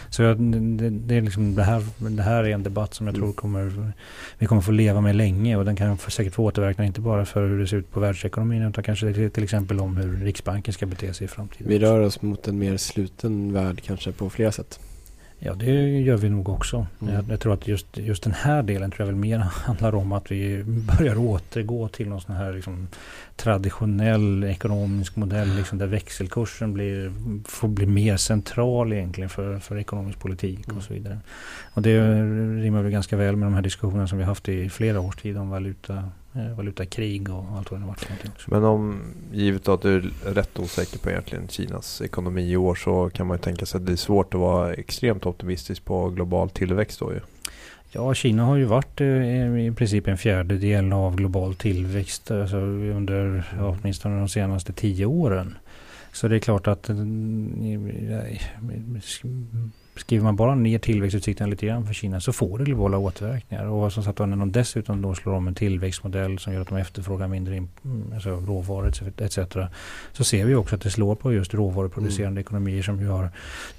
Så 0.09 0.23
jag- 0.23 0.39
det, 0.39 0.89
det, 0.89 1.15
är 1.15 1.21
liksom 1.21 1.55
det, 1.55 1.63
här, 1.63 1.83
det 1.97 2.23
här 2.23 2.43
är 2.43 2.49
en 2.49 2.63
debatt 2.63 2.93
som 2.93 3.07
jag 3.07 3.15
tror 3.15 3.33
kommer, 3.33 3.91
vi 4.39 4.45
kommer 4.45 4.61
få 4.61 4.71
leva 4.71 5.01
med 5.01 5.15
länge 5.15 5.55
och 5.55 5.65
den 5.65 5.75
kan 5.75 5.97
säkert 5.97 6.33
få 6.33 6.43
återverkningar 6.45 6.87
inte 6.87 7.01
bara 7.01 7.25
för 7.25 7.47
hur 7.47 7.59
det 7.59 7.67
ser 7.67 7.77
ut 7.77 7.91
på 7.91 7.99
världsekonomin 7.99 8.61
utan 8.61 8.83
kanske 8.83 9.13
till, 9.13 9.31
till 9.31 9.43
exempel 9.43 9.79
om 9.79 9.97
hur 9.97 10.17
Riksbanken 10.25 10.73
ska 10.73 10.85
bete 10.85 11.13
sig 11.13 11.25
i 11.25 11.27
framtiden. 11.27 11.67
Vi 11.69 11.79
rör 11.79 11.99
oss 11.99 12.21
mot 12.21 12.47
en 12.47 12.59
mer 12.59 12.77
sluten 12.77 13.53
värld 13.53 13.81
kanske 13.85 14.11
på 14.11 14.29
flera 14.29 14.51
sätt. 14.51 14.79
Ja, 15.45 15.53
det 15.53 15.99
gör 15.99 16.17
vi 16.17 16.29
nog 16.29 16.49
också. 16.49 16.87
Mm. 17.01 17.13
Jag, 17.13 17.25
jag 17.29 17.39
tror 17.39 17.53
att 17.53 17.67
just, 17.67 17.97
just 17.97 18.23
den 18.23 18.33
här 18.33 18.63
delen 18.63 18.91
tror 18.91 19.01
jag 19.01 19.05
väl 19.05 19.15
mer 19.15 19.37
handlar 19.65 19.95
om 19.95 20.11
att 20.11 20.31
vi 20.31 20.63
börjar 20.65 21.17
återgå 21.17 21.87
till 21.87 22.09
någon 22.09 22.21
sån 22.21 22.35
här 22.35 22.53
liksom, 22.53 22.87
traditionell 23.35 24.43
ekonomisk 24.43 25.15
modell 25.15 25.55
liksom, 25.55 25.77
där 25.77 25.87
växelkursen 25.87 26.73
blir, 26.73 27.13
får 27.45 27.67
bli 27.67 27.85
mer 27.85 28.17
central 28.17 28.93
egentligen 28.93 29.29
för, 29.29 29.59
för 29.59 29.77
ekonomisk 29.77 30.19
politik 30.19 30.59
Mm. 30.67 30.77
och 30.77 30.83
så 30.83 30.93
vidare. 30.93 31.19
Och 31.73 31.81
det 31.81 31.99
rimmar 32.61 32.81
väl 32.81 32.91
ganska 32.91 33.17
väl 33.17 33.35
med 33.35 33.47
de 33.47 33.53
här 33.53 33.61
diskussionerna 33.61 34.07
som 34.07 34.17
vi 34.17 34.23
haft 34.23 34.49
i 34.49 34.69
flera 34.69 34.99
års 34.99 35.15
tid 35.15 35.37
om 35.37 35.49
valuta, 35.49 36.03
valutakrig 36.55 37.29
och 37.29 37.45
allt 37.57 37.71
vad 37.71 37.79
det 37.81 37.85
varit 37.85 37.99
för 37.99 38.09
någonting. 38.09 38.31
också. 38.35 38.51
Men 38.51 38.63
om, 38.63 39.01
givet 39.31 39.67
att 39.67 39.81
du 39.81 39.95
är 39.95 40.01
rätt 40.25 40.59
osäker 40.59 40.99
på 40.99 41.09
egentligen 41.09 41.47
Kinas 41.47 42.01
ekonomi 42.01 42.51
i 42.51 42.57
år 42.57 42.75
så 42.75 43.09
kan 43.09 43.27
man 43.27 43.37
ju 43.37 43.41
tänka 43.41 43.65
sig 43.65 43.77
att 43.77 43.85
det 43.85 43.91
är 43.91 43.95
svårt 43.95 44.33
att 44.33 44.39
vara 44.39 44.73
extremt 44.73 45.25
optimistisk 45.25 45.85
på 45.85 46.09
global 46.09 46.49
tillväxt 46.49 46.99
då 46.99 47.13
ju. 47.13 47.19
Ja, 47.91 48.13
Kina 48.13 48.43
har 48.43 48.55
ju 48.55 48.65
varit 48.65 49.01
eh, 49.01 49.67
i 49.67 49.73
princip 49.77 50.07
en 50.07 50.17
fjärdedel 50.17 50.93
av 50.93 51.15
global 51.15 51.55
tillväxt 51.55 52.31
alltså, 52.31 52.57
under 52.57 53.53
ja, 53.57 53.77
åtminstone 53.79 54.19
de 54.19 54.29
senaste 54.29 54.73
tio 54.73 55.05
åren. 55.05 55.57
Så 56.11 56.27
det 56.27 56.35
är 56.35 56.39
klart 56.39 56.67
att 56.67 56.89
eh, 56.89 56.97
eh, 56.99 58.37
skriver 59.95 60.23
man 60.23 60.35
bara 60.35 60.55
ner 60.55 60.79
tillväxtutsikterna 60.79 61.49
lite 61.49 61.65
grann 61.65 61.85
för 61.87 61.93
Kina 61.93 62.19
så 62.19 62.33
får 62.33 62.57
det 62.57 62.63
globala 62.63 62.97
återverkningar. 62.97 63.65
Och 63.65 63.93
som 63.93 64.03
sagt 64.03 64.19
när 64.19 64.27
de 64.27 64.51
dessutom 64.51 65.01
då 65.01 65.15
slår 65.15 65.33
om 65.33 65.47
en 65.47 65.55
tillväxtmodell 65.55 66.39
som 66.39 66.53
gör 66.53 66.61
att 66.61 66.67
de 66.67 66.77
efterfrågar 66.77 67.27
mindre 67.27 67.55
in, 67.55 67.69
mm, 67.85 68.13
alltså 68.13 68.29
råvaror 68.29 68.91
etc. 69.17 69.39
Så 70.11 70.23
ser 70.23 70.45
vi 70.45 70.55
också 70.55 70.75
att 70.75 70.81
det 70.81 70.89
slår 70.89 71.15
på 71.15 71.33
just 71.33 71.53
råvaruproducerande 71.53 72.41
ekonomier 72.41 72.83
som 72.83 73.01
ju 73.01 73.07
har 73.07 73.29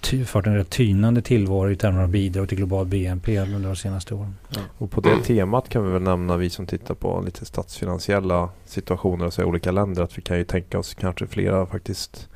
ty, 0.00 0.24
fört 0.24 0.46
en 0.46 0.56
rätt 0.56 0.70
tynande 0.70 1.22
tillvaro 1.22 1.70
i 1.70 1.76
termer 1.76 2.02
av 2.02 2.08
bidrag 2.08 2.48
till 2.48 2.58
global 2.58 2.86
BNP 2.86 3.38
under 3.38 3.68
de 3.68 3.76
senaste 3.76 4.14
åren. 4.14 4.34
Och 4.78 4.90
på 4.90 5.00
det 5.00 5.16
temat 5.22 5.68
kan 5.68 5.86
vi 5.86 5.92
väl 5.92 6.02
nämna 6.02 6.36
vi 6.36 6.50
som 6.50 6.66
tittar 6.66 6.94
på 6.94 7.22
lite 7.26 7.44
statsfinansiella 7.44 8.48
situationer 8.64 9.40
i 9.40 9.44
olika 9.44 9.72
länder 9.72 10.02
att 10.02 10.18
vi 10.18 10.22
kan 10.22 10.38
ju 10.38 10.44
tänka 10.44 10.78
oss 10.78 10.94
kanske 10.94 11.26
flera 11.26 11.66
faktiskt 11.66 12.28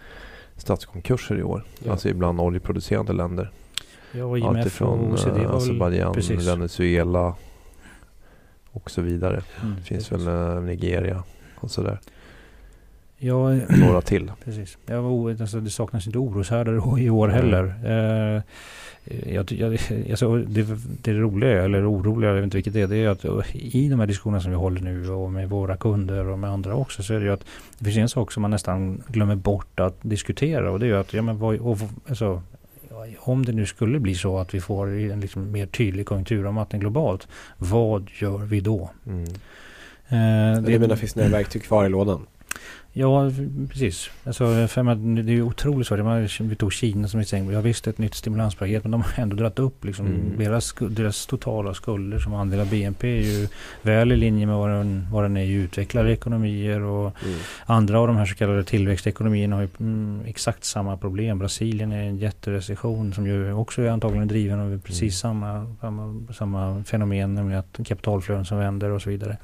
statskonkurser 0.57 1.39
i 1.39 1.43
år. 1.43 1.65
Ja. 1.85 1.93
Alltså 1.93 2.09
ibland 2.09 2.41
oljeproducerande 2.41 3.13
länder. 3.13 3.51
Ja, 4.13 4.37
IMF 4.39 4.57
Alltifrån 4.57 5.15
eh. 5.15 5.51
Azerbajdzjan. 5.55 6.15
Venezuela 6.39 7.35
och 8.73 8.91
så 8.91 9.03
vidare. 9.03 9.43
Mm, 9.63 9.77
Det 9.77 9.83
finns 9.83 10.09
precis. 10.09 10.27
väl 10.27 10.57
eh, 10.57 10.63
Nigeria 10.63 11.23
och 11.55 11.71
sådär. 11.71 11.99
Ja, 13.19 13.55
Några 13.69 14.01
till. 14.01 14.33
precis. 14.45 14.79
Jag 14.87 15.03
var 15.03 15.31
alltså, 15.31 15.61
det 15.61 15.71
saknas 15.71 16.07
inte 16.07 16.19
oroshärdar 16.19 16.99
i 17.01 17.11
år 17.11 17.29
Nej. 17.29 17.37
heller. 17.37 17.75
Eh, 17.85 18.43
jag, 19.35 19.53
jag, 19.53 19.79
alltså, 20.11 20.37
det, 20.37 20.67
det 21.03 21.13
roliga, 21.13 21.65
eller 21.65 21.93
oroliga, 21.93 22.29
jag 22.31 22.35
vet 22.35 22.45
inte 22.45 22.57
vilket 22.57 22.73
det 22.73 22.81
är, 22.81 22.87
det 22.87 22.97
är 22.97 23.09
att 23.09 23.25
eh, 23.25 23.57
i 23.57 23.89
de 23.89 24.01
här 24.01 24.07
diskussionerna 24.07 24.41
som 24.41 24.51
vi 24.51 24.57
håller 24.57 24.81
nu 24.81 25.11
och 25.11 25.33
med 25.33 25.49
våra 25.51 25.77
kunder 25.77 26.29
och 26.29 26.39
med 26.39 26.51
andra 26.51 26.75
också 26.75 27.03
så 27.03 27.15
är 27.15 27.19
det 27.19 27.25
ju 27.25 27.33
att 27.33 27.45
det 27.79 27.85
finns 27.85 27.97
en 27.97 28.09
sak 28.09 28.33
som 28.33 28.41
man 28.43 28.51
nästan 28.51 29.03
glömmer 29.09 29.37
bort 29.37 29.81
att 29.81 29.97
diskutera 30.03 30.71
och 30.71 30.81
det 30.81 30.87
är 30.87 30.89
ju 30.89 30.97
att, 30.97 31.15
ja 31.15 31.23
men 31.23 31.39
vad, 31.39 31.57
och, 31.57 31.79
alltså, 32.09 32.43
om 33.19 33.45
det 33.45 33.53
nu 33.53 33.67
skulle 33.67 34.01
bli 34.01 34.15
så 34.15 34.39
att 34.39 34.55
vi 34.55 34.61
får 34.61 34.87
en 34.87 35.21
liksom 35.21 35.53
mer 35.53 35.67
tydlig 35.67 36.07
konjunkturavmattning 36.07 36.81
globalt, 36.81 37.29
vad 37.57 38.11
gör 38.19 38.39
vi 38.39 38.61
då? 38.61 38.91
Mm. 39.07 39.25
Eh, 40.09 40.63
Det 40.63 40.79
menar 40.79 40.97
finns 40.97 41.15
det 41.15 41.21
några 41.21 41.37
verktyg 41.37 41.63
kvar 41.63 41.87
i 41.87 41.89
lådan? 41.89 42.27
Ja, 43.01 43.31
precis. 43.71 44.11
Alltså, 44.25 44.67
för 44.69 44.83
man, 44.83 45.15
det 45.15 45.21
är 45.21 45.35
ju 45.35 45.43
otroligt 45.43 45.87
svårt. 45.87 45.99
Man, 46.05 46.29
vi 46.41 46.57
tog 46.57 46.73
Kina 46.73 47.09
som 47.09 47.21
exempel. 47.21 47.55
Jag 47.55 47.63
visste 47.63 47.91
ett 47.91 47.99
nytt 47.99 48.15
stimulanspaket 48.15 48.85
men 48.85 48.91
de 48.91 49.03
har 49.03 49.23
ändå 49.23 49.37
dragit 49.37 49.59
upp 49.59 49.85
liksom 49.85 50.07
Mm. 50.07 50.39
deras, 50.39 50.75
deras 50.91 51.27
totala 51.27 51.75
skulder 51.75 52.19
som 52.19 52.35
andel 52.35 52.61
av 52.61 52.71
BNP 52.71 53.19
är 53.19 53.23
ju 53.23 53.49
väl 53.83 54.13
i 54.13 54.17
linje 54.17 54.47
med 54.47 54.57
vad 54.57 54.71
den, 54.71 55.07
vad 55.13 55.25
den 55.25 55.37
är 55.37 55.45
i 55.45 55.53
utvecklade 55.53 56.13
ekonomier 56.13 56.81
och 56.81 57.13
Mm. 57.25 57.39
andra 57.67 58.01
av 58.01 58.07
de 58.07 58.17
här 58.17 58.27
så 58.27 58.35
kallade 58.35 58.65
tillväxtekonomierna 58.65 59.57
har 59.57 59.63
ju 59.63 59.69
mm, 59.81 60.21
exakt 60.27 60.65
samma 60.65 60.97
problem. 60.97 61.39
Brasilien 61.39 61.93
är 61.93 62.03
en 62.03 62.17
jätterecession 62.19 63.13
som 63.13 63.27
ju 63.27 63.53
också 63.53 63.83
är 63.83 63.91
antagligen 63.91 64.29
driven 64.29 64.61
av 64.61 64.81
precis 64.81 65.19
samma, 65.19 65.77
samma, 65.81 66.23
samma 66.33 66.85
fenomen, 66.85 67.35
nämligen 67.35 67.61
att 67.61 67.87
kapitalflöden 67.87 68.45
som 68.45 68.59
vänder 68.59 68.91
och 68.91 69.03
så 69.03 69.11
vidare. 69.11 69.37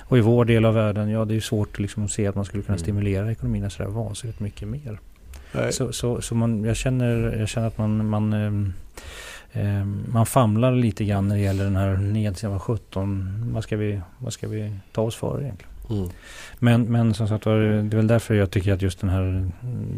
Och 0.00 0.18
i 0.18 0.20
vår 0.20 0.44
del 0.44 0.64
av 0.64 0.74
världen, 0.74 1.08
ja 1.10 1.24
det 1.24 1.32
är 1.32 1.34
ju 1.34 1.40
svårt 1.40 1.78
liksom 1.78 2.04
att 2.04 2.10
se 2.10 2.26
att 2.26 2.34
man 2.34 2.44
skulle 2.44 2.62
kunna 2.62 2.76
Mm. 2.78 2.84
Stimulera 2.98 3.32
ekonomierna 3.32 3.70
sådär 3.70 3.90
vansinnigt 3.90 4.40
mycket 4.40 4.68
mer. 4.68 4.98
Nej. 5.52 5.72
Så, 5.72 5.92
så, 5.92 6.20
så 6.20 6.34
man, 6.34 6.64
jag, 6.64 6.76
känner, 6.76 7.36
jag 7.38 7.48
känner 7.48 7.66
att 7.66 7.78
man, 7.78 8.08
man, 8.08 8.32
ehm, 9.52 10.04
man 10.08 10.26
famlar 10.26 10.72
lite 10.72 11.04
grann 11.04 11.28
när 11.28 11.36
det 11.36 11.42
gäller 11.42 11.64
den 11.64 11.76
här 11.76 11.96
nedsidan 11.96 12.54
av 12.54 12.58
17. 12.58 13.52
Vad 13.54 13.62
ska, 13.62 13.76
vi, 13.76 14.00
vad 14.18 14.32
ska 14.32 14.48
vi 14.48 14.72
ta 14.92 15.02
oss 15.02 15.16
för 15.16 15.42
egentligen? 15.42 15.72
Mm. 15.90 16.08
Men, 16.60 16.82
men 16.82 17.14
som 17.14 17.28
sagt 17.28 17.46
var, 17.46 17.54
det 17.56 17.94
är 17.94 17.96
väl 17.96 18.06
därför 18.06 18.34
jag 18.34 18.50
tycker 18.50 18.72
att 18.72 18.82
just 18.82 19.00
den 19.00 19.10
här 19.10 19.50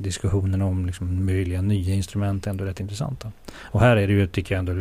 diskussionen 0.03 0.63
om 0.63 0.87
liksom 0.87 1.27
möjliga 1.27 1.63
nya 1.63 1.95
instrument 1.95 2.47
är 2.47 2.51
ändå 2.51 2.65
rätt 2.65 2.81
intressanta. 2.81 3.33
Och 3.55 3.81
här 3.81 3.97
är 3.97 4.07
det 4.07 4.13
ju, 4.13 4.27
tycker 4.27 4.55
jag 4.55 4.69
ändå, 4.69 4.73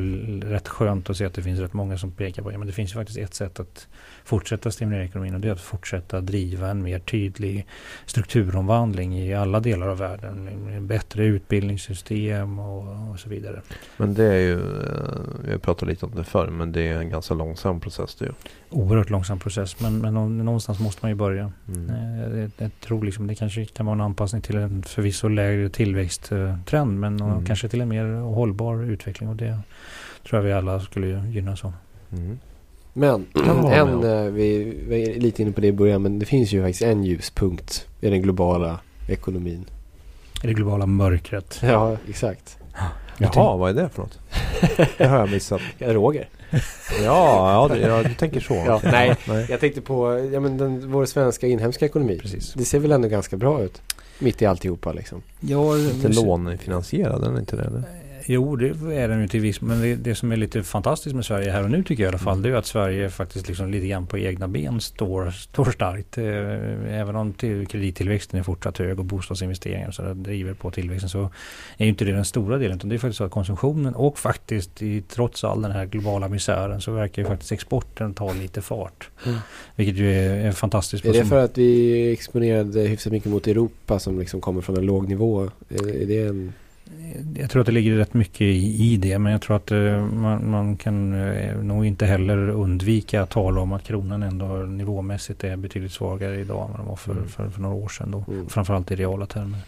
rätt 0.47 0.67
skönt 0.67 1.09
att 1.09 1.17
se 1.17 1.25
att 1.25 1.33
det 1.33 1.41
finns 1.41 1.59
rätt 1.59 1.73
många 1.73 1.97
som 1.97 2.11
pekar 2.11 2.43
på, 2.43 2.51
ja 2.51 2.57
men 2.57 2.67
det 2.67 2.73
finns 2.73 2.91
ju 2.91 2.93
faktiskt 2.93 3.19
ett 3.19 3.33
sätt 3.33 3.59
att 3.59 3.87
fortsätta 4.23 4.71
stimulera 4.71 5.03
ekonomin 5.03 5.33
och 5.35 5.39
det 5.39 5.47
är 5.47 5.51
att 5.51 5.61
fortsätta 5.61 6.21
driva 6.21 6.69
en 6.69 6.83
mer 6.83 6.99
tydlig 6.99 7.65
strukturomvandling 8.05 9.19
i 9.19 9.33
alla 9.33 9.59
delar 9.59 9.87
av 9.87 9.97
världen. 9.97 10.49
Bättre 10.87 11.25
utbildningssystem 11.25 12.59
och, 12.59 13.11
och 13.11 13.19
så 13.19 13.29
vidare. 13.29 13.61
Men 13.97 14.13
det 14.13 14.23
är 14.25 14.39
ju, 14.39 14.53
eh, 14.53 15.51
har 15.51 15.57
pratat 15.57 15.89
lite 15.89 16.05
om 16.05 16.15
det 16.15 16.23
förr, 16.23 16.47
men 16.47 16.71
det 16.71 16.81
är 16.81 16.97
en 16.97 17.09
ganska 17.09 17.33
långsam 17.33 17.79
process 17.79 18.15
det 18.15 18.25
ju. 18.25 18.31
Oerhört 18.69 19.09
långsam 19.09 19.39
process 19.39 19.79
men, 19.79 19.97
men 19.97 20.13
nå- 20.13 20.27
någonstans 20.29 20.79
måste 20.79 20.99
man 21.01 21.11
ju 21.11 21.15
börja. 21.15 21.51
Mm. 21.75 21.89
Eh, 21.89 22.39
Jag, 22.39 22.51
jag 22.57 22.71
tror 22.79 23.03
liksom 23.05 23.27
det 23.27 23.35
kanske 23.35 23.65
kan 23.65 23.85
vara 23.85 23.93
en 23.93 24.01
anpassning 24.01 24.41
till 24.41 24.55
en 24.57 24.83
förvisso 24.83 25.27
lägre 25.27 25.69
tillväxttrend 25.69 26.99
men 26.99 27.19
Mm. 27.21 27.45
kanske 27.45 27.69
till 27.69 27.81
en 27.81 27.89
mer 27.89 28.05
hållbar 28.21 28.83
utveckling 28.83 29.29
och 29.29 29.35
det 29.35 29.59
tror 30.29 30.39
jag 30.41 30.45
vi 30.47 30.53
alla 30.53 30.79
skulle 30.79 31.27
gynnas 31.27 31.65
av. 31.65 31.73
Mm. 32.11 32.39
Men 32.93 33.25
en, 33.71 34.03
eh, 34.03 34.21
vi 34.31 35.13
är 35.15 35.19
lite 35.19 35.41
inne 35.41 35.51
på 35.51 35.61
det 35.61 35.67
i 35.67 35.71
början, 35.71 36.01
men 36.01 36.19
det 36.19 36.25
finns 36.25 36.51
ju 36.51 36.61
faktiskt 36.63 36.81
en 36.81 37.03
ljuspunkt 37.03 37.87
i 38.01 38.09
den 38.09 38.21
globala 38.21 38.79
ekonomin. 39.07 39.65
I 40.43 40.47
det 40.47 40.53
globala 40.53 40.85
mörkret. 40.85 41.59
Ja, 41.63 41.97
exakt. 42.09 42.57
Jaha, 43.17 43.57
vad 43.57 43.69
är 43.77 43.83
det 43.83 43.89
för 43.89 44.01
något? 44.01 44.19
Det 44.97 45.05
har 45.07 45.19
jag 45.19 45.31
missat. 45.31 45.61
Roger. 45.79 46.27
Ja, 47.03 47.69
ja, 47.69 47.75
du, 47.75 47.81
ja 47.81 48.03
du 48.03 48.13
tänker 48.13 48.39
så. 48.39 48.53
Ja, 48.65 48.81
nej. 48.83 49.15
nej. 49.27 49.45
Jag 49.49 49.59
tänkte 49.59 49.81
på 49.81 50.29
ja, 50.33 50.39
men 50.39 50.57
den, 50.57 50.91
vår 50.91 51.05
svenska 51.05 51.47
inhemska 51.47 51.85
ekonomi. 51.85 52.19
Precis. 52.21 52.53
Det 52.53 52.65
ser 52.65 52.79
väl 52.79 52.91
ändå 52.91 53.07
ganska 53.07 53.37
bra 53.37 53.63
ut. 53.63 53.81
Mitt 54.19 54.41
i 54.41 54.45
alltihopa 54.45 54.93
liksom. 54.93 55.21
Ja, 55.39 55.77
Inte 55.77 56.07
lånefinansierad, 56.07 57.21
den 57.21 57.35
är 57.35 57.39
inte 57.39 57.55
det 57.55 57.63
eller? 57.63 57.83
Jo, 58.25 58.55
det 58.55 58.67
är 58.95 59.07
den 59.07 59.21
ju 59.21 59.27
till 59.27 59.39
viss 59.39 59.61
Men 59.61 59.81
det, 59.81 59.95
det, 59.95 60.15
som 60.15 60.31
är 60.31 60.37
lite 60.37 60.63
fantastiskt 60.63 61.15
med 61.15 61.25
Sverige 61.25 61.51
här 61.51 61.63
och 61.63 61.71
nu 61.71 61.83
tycker 61.83 62.03
jag 62.03 62.07
i 62.07 62.11
alla 62.11 62.23
fall. 62.23 62.41
Det 62.41 62.49
är 62.49 62.53
att 62.53 62.65
Sverige 62.65 63.09
faktiskt 63.09 63.47
liksom 63.47 63.71
lite 63.71 63.87
grann 63.87 64.07
på 64.07 64.17
egna 64.17 64.47
ben 64.47 64.81
står, 64.81 65.31
står 65.31 65.71
starkt. 65.71 66.17
Eh, 66.17 66.99
även 66.99 67.15
om 67.15 67.33
kredittillväxten 67.33 68.39
är 68.39 68.43
fortsatt 68.43 68.77
hög 68.77 68.99
och 68.99 69.05
bostadsinvesteringar 69.05 69.91
så 69.91 70.13
driver 70.13 70.53
på 70.53 70.71
tillväxten 70.71 71.09
så 71.09 71.29
är 71.77 71.85
ju 71.85 71.89
inte 71.89 72.05
det 72.05 72.11
den 72.11 72.25
stora 72.25 72.57
delen. 72.57 72.77
Utan 72.77 72.89
det 72.89 72.95
är 72.95 72.99
faktiskt 72.99 73.17
så 73.17 73.23
att 73.23 73.31
konsumtionen 73.31 73.95
och 73.95 74.19
faktiskt 74.19 74.81
i, 74.81 75.01
trots 75.01 75.43
all 75.43 75.61
den 75.61 75.71
här 75.71 75.85
globala 75.85 76.27
misären 76.27 76.81
så 76.81 76.91
verkar 76.91 77.21
ju 77.21 77.27
faktiskt 77.27 77.51
exporten 77.51 78.13
ta 78.13 78.33
lite 78.33 78.61
fart. 78.61 79.09
Mm. 79.25 79.37
Vilket 79.75 79.95
ju 79.95 80.13
är, 80.13 80.47
är 80.47 80.51
fantastiskt. 80.51 81.05
Är 81.05 81.13
det 81.13 81.25
för 81.25 81.43
att 81.43 81.57
vi 81.57 82.11
exponerade 82.13 82.81
hyfsat 82.81 83.11
mycket 83.11 83.31
mot 83.31 83.47
Europa 83.47 83.99
som 83.99 84.19
liksom 84.19 84.41
kommer 84.41 84.61
från 84.61 84.77
en 84.77 84.85
låg 84.85 85.07
nivå? 85.07 85.43
Är, 85.69 86.01
är 86.01 86.05
det 86.05 86.27
en 86.27 86.53
jag 87.35 87.49
tror 87.49 87.59
att 87.59 87.65
det 87.65 87.71
ligger 87.71 87.95
rätt 87.95 88.13
mycket 88.13 88.41
i, 88.41 88.93
i 88.93 88.97
det. 88.97 89.19
Men 89.19 89.31
jag 89.31 89.41
tror 89.41 89.55
att 89.55 89.71
uh, 89.71 90.05
man, 90.05 90.49
man, 90.49 90.77
kan 90.77 91.13
uh, 91.13 91.63
nog 91.63 91.85
inte 91.85 92.05
heller 92.05 92.49
undvika 92.49 93.21
att 93.21 93.29
tala 93.29 93.61
om 93.61 93.73
att 93.73 93.83
kronan 93.83 94.23
ändå 94.23 94.45
nivåmässigt 94.47 95.43
är 95.43 95.55
betydligt 95.55 95.91
svagare 95.91 96.39
idag 96.39 96.65
än 96.65 96.71
vad 96.71 96.79
den 96.79 96.87
var 96.87 96.95
för, 96.95 97.11
mm. 97.11 97.27
för, 97.27 97.49
för, 97.49 97.61
några 97.61 97.75
år 97.75 97.89
sedan. 97.89 98.11
Då. 98.11 98.23
Mm. 98.27 98.49
Framförallt 98.49 98.91
i 98.91 98.95
reala 98.95 99.25
termer. 99.25 99.59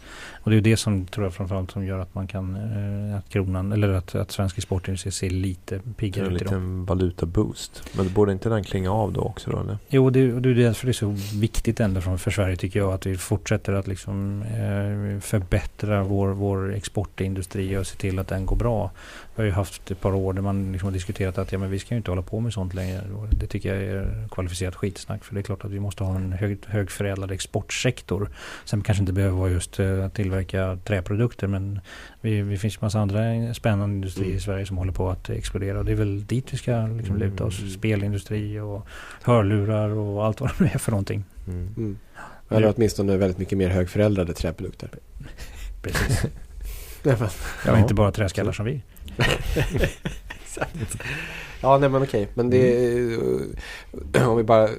Och 0.43 0.51
det 0.51 0.57
är 0.57 0.61
det 0.61 0.77
som 0.77 1.05
tror 1.05 1.25
jag 1.25 1.33
framförallt 1.33 1.71
som 1.71 1.85
gör 1.85 1.99
att 1.99 2.15
man 2.15 2.27
kan 2.27 2.55
uh, 2.55 3.17
att 3.17 3.29
kronan 3.29 3.71
eller 3.71 3.89
att, 3.89 4.15
att 4.15 4.31
svensk 4.31 4.57
exportindustri 4.57 5.11
ser 5.11 5.29
lite 5.29 5.79
piggare 5.97 6.25
ut 6.25 6.41
idag. 6.41 6.53
En 6.53 6.59
liten 6.59 6.85
valutaboost. 6.85 7.83
Men 7.97 8.13
borde 8.13 8.31
inte 8.31 8.49
den 8.49 8.63
klinga 8.63 8.91
av 8.91 9.13
då 9.13 9.21
också? 9.21 9.51
Då, 9.51 9.59
eller? 9.59 9.77
Jo, 9.89 10.09
det, 10.09 10.39
det 10.39 10.49
är 10.49 10.53
därför 10.53 10.85
det 10.85 10.91
är 10.91 10.93
så 10.93 11.15
viktigt 11.39 11.79
ändå 11.79 12.01
för, 12.01 12.17
för 12.17 12.31
Sverige 12.31 12.55
tycker 12.55 12.79
jag 12.79 12.93
att 12.93 13.05
vi 13.05 13.17
fortsätter 13.17 13.73
att 13.73 13.87
liksom 13.87 14.43
förbättra 15.21 16.03
vår, 16.03 16.27
vår 16.27 16.73
export 16.73 17.10
exportindustri 17.11 17.77
och 17.77 17.87
se 17.87 17.95
till 17.95 18.19
att 18.19 18.27
den 18.27 18.45
går 18.45 18.55
bra. 18.55 18.91
Vi 19.35 19.41
har 19.41 19.45
ju 19.45 19.51
haft 19.51 19.91
ett 19.91 20.01
par 20.01 20.13
år 20.13 20.33
där 20.33 20.41
man 20.41 20.71
liksom 20.71 20.87
har 20.87 20.93
diskuterat 20.93 21.37
att 21.37 21.51
ja, 21.51 21.59
men 21.59 21.71
vi 21.71 21.79
ska 21.79 21.93
ju 21.93 21.97
inte 21.97 22.11
hålla 22.11 22.21
på 22.21 22.39
med 22.39 22.53
sånt 22.53 22.73
längre. 22.73 23.01
Det 23.31 23.47
tycker 23.47 23.75
jag 23.75 23.83
är 23.83 24.27
kvalificerat 24.31 24.75
skitsnack. 24.75 25.23
För 25.23 25.35
det 25.35 25.41
är 25.41 25.43
klart 25.43 25.65
att 25.65 25.71
vi 25.71 25.79
måste 25.79 26.03
ha 26.03 26.15
en 26.15 26.33
hög, 26.33 26.57
högförädlad 26.67 27.31
exportsektor. 27.31 28.29
Sen 28.65 28.81
kanske 28.81 29.01
inte 29.01 29.13
behöver 29.13 29.37
vara 29.37 29.49
just 29.49 29.79
uh, 29.79 30.09
tillverka 30.09 30.77
träprodukter 30.85 31.47
men 31.47 31.79
vi, 32.21 32.41
vi 32.41 32.57
finns 32.57 32.81
massa 32.81 32.99
andra 32.99 33.53
spännande 33.53 33.95
industrier 33.95 34.27
mm. 34.27 34.37
i 34.37 34.41
Sverige 34.41 34.65
som 34.65 34.77
håller 34.77 34.93
på 34.93 35.09
att 35.09 35.29
explodera. 35.29 35.79
Och 35.79 35.85
det 35.85 35.91
är 35.91 35.95
väl 35.95 36.25
dit 36.25 36.53
vi 36.53 36.57
ska 36.57 36.87
liksom 36.87 37.17
luta 37.17 37.43
oss. 37.43 37.59
Mm. 37.59 37.71
Spelindustri 37.71 38.59
och 38.59 38.87
hörlurar 39.23 39.89
och 39.89 40.25
allt 40.25 40.41
vad 40.41 40.51
det 40.57 40.73
är 40.73 40.79
för 40.79 40.91
någonting. 40.91 41.23
Mm. 41.47 41.73
Mm. 41.77 41.97
Eller 42.49 42.73
åtminstone 42.75 43.17
väldigt 43.17 43.37
mycket 43.37 43.57
mer 43.57 43.69
högförädlade 43.69 44.33
träprodukter. 44.33 44.89
Precis. 45.81 46.25
ja, 47.65 47.79
inte 47.79 47.93
bara 47.93 48.11
träskallar 48.11 48.51
som 48.51 48.65
vi. 48.65 48.81
Ja, 51.61 51.77
nej 51.77 51.89
men 51.89 52.03
okej. 52.03 52.27
Men 52.33 52.49
det 52.49 52.87
mm. 53.13 54.29
om 54.29 54.37
vi 54.37 54.43
bara 54.43 54.69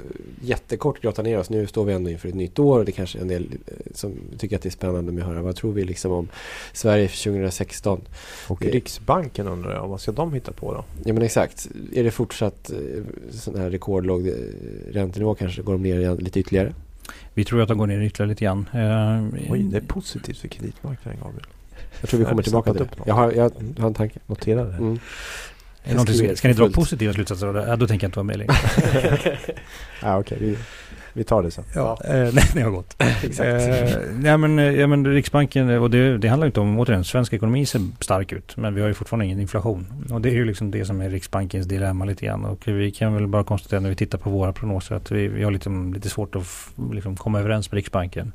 jättekort 0.40 1.02
grottar 1.02 1.22
ner 1.22 1.38
oss. 1.38 1.50
Nu 1.50 1.66
står 1.66 1.84
vi 1.84 1.92
ändå 1.92 2.10
inför 2.10 2.28
ett 2.28 2.34
nytt 2.34 2.58
år 2.58 2.78
och 2.78 2.84
det 2.84 2.92
kanske 2.92 3.18
är 3.18 3.22
en 3.22 3.28
del 3.28 3.48
eh, 3.66 3.74
som 3.94 4.12
tycker 4.38 4.56
att 4.56 4.62
det 4.62 4.68
är 4.68 4.70
spännande 4.70 5.12
med 5.12 5.22
att 5.24 5.28
höra. 5.28 5.42
Vad 5.42 5.56
tror 5.56 5.72
vi 5.72 5.84
liksom 5.84 6.12
om 6.12 6.28
Sverige 6.72 7.08
för 7.08 7.24
2016? 7.24 8.00
Och 8.48 8.58
det, 8.60 8.70
Riksbanken 8.70 9.48
undrar 9.48 9.74
jag, 9.74 9.88
vad 9.88 10.00
ska 10.00 10.12
de 10.12 10.32
hitta 10.32 10.52
på 10.52 10.74
då? 10.74 10.84
Ja 11.04 11.12
men 11.12 11.22
exakt. 11.22 11.68
Är 11.94 12.04
det 12.04 12.10
fortsatt 12.10 12.70
eh, 12.70 12.78
sån 13.30 13.56
här 13.56 13.70
rekordlåg 13.70 14.28
eh, 14.28 14.34
räntenivå 14.90 15.34
kanske? 15.34 15.62
Går 15.62 15.72
de 15.72 15.82
ner 15.82 16.16
lite 16.16 16.40
ytterligare? 16.40 16.74
Vi 17.34 17.44
tror 17.44 17.62
att 17.62 17.68
de 17.68 17.78
går 17.78 17.86
ner 17.86 18.00
ytterligare 18.00 18.28
lite 18.28 18.44
grann. 18.44 18.68
Oj, 19.50 19.62
det 19.62 19.76
är 19.76 19.80
positivt 19.80 20.38
för 20.38 20.48
kreditmarknaden 20.48 21.20
Gabriel. 21.22 21.46
Jag 22.00 22.10
tror 22.10 22.20
vi 22.20 22.26
kommer 22.26 22.42
tillbaka 22.42 22.72
till 22.72 22.80
det. 22.80 22.88
Jag 23.06 23.14
har, 23.14 23.32
jag 23.32 23.52
har 23.78 23.86
en 23.86 23.94
tanke. 23.94 24.18
Notera 24.26 24.64
det. 24.64 24.74
Mm. 24.74 24.98
Ska, 25.84 26.36
ska 26.36 26.48
ni 26.48 26.54
dra 26.54 26.70
positiva 26.70 27.12
slutsatser 27.12 27.46
av 27.46 27.54
det? 27.54 27.64
Ja, 27.68 27.76
då 27.76 27.86
tänker 27.86 28.04
jag 28.04 28.08
inte 28.08 28.18
vara 28.18 28.24
med 28.24 28.38
längre. 28.38 28.54
ja, 30.02 30.18
okej. 30.18 30.36
Okay. 30.36 30.38
Vi, 30.38 30.56
vi 31.12 31.24
tar 31.24 31.42
det 31.42 31.50
sen. 31.50 31.64
Ja, 31.74 31.98
ja. 32.04 32.10
Eh, 32.10 32.14
nej, 32.34 32.44
det 32.54 32.60
har 32.60 32.70
gått. 32.70 32.94
Exakt. 32.98 33.40
Eh, 33.40 34.00
nej, 34.12 34.38
men, 34.38 34.58
eh, 34.58 34.64
ja, 34.64 34.86
men 34.86 35.06
Riksbanken, 35.06 35.70
och 35.70 35.90
det, 35.90 36.18
det 36.18 36.28
handlar 36.28 36.46
inte 36.46 36.60
om, 36.60 36.78
återigen, 36.78 37.04
svensk 37.04 37.32
ekonomi 37.32 37.66
ser 37.66 37.80
stark 38.00 38.32
ut. 38.32 38.56
Men 38.56 38.74
vi 38.74 38.80
har 38.80 38.88
ju 38.88 38.94
fortfarande 38.94 39.24
ingen 39.24 39.40
inflation. 39.40 40.06
Och 40.10 40.20
det 40.20 40.28
är 40.28 40.34
ju 40.34 40.44
liksom 40.44 40.70
det 40.70 40.84
som 40.84 41.00
är 41.00 41.10
Riksbankens 41.10 41.66
dilemma 41.66 42.04
lite 42.04 42.26
grann. 42.26 42.44
Och 42.44 42.68
vi 42.68 42.90
kan 42.90 43.14
väl 43.14 43.26
bara 43.26 43.44
konstatera 43.44 43.80
när 43.80 43.88
vi 43.88 43.96
tittar 43.96 44.18
på 44.18 44.30
våra 44.30 44.52
prognoser 44.52 44.94
att 44.94 45.10
vi, 45.10 45.28
vi 45.28 45.44
har 45.44 45.50
lite, 45.50 45.70
lite 45.94 46.08
svårt 46.08 46.36
att 46.36 46.46
liksom, 46.92 47.16
komma 47.16 47.40
överens 47.40 47.70
med 47.70 47.76
Riksbanken. 47.76 48.32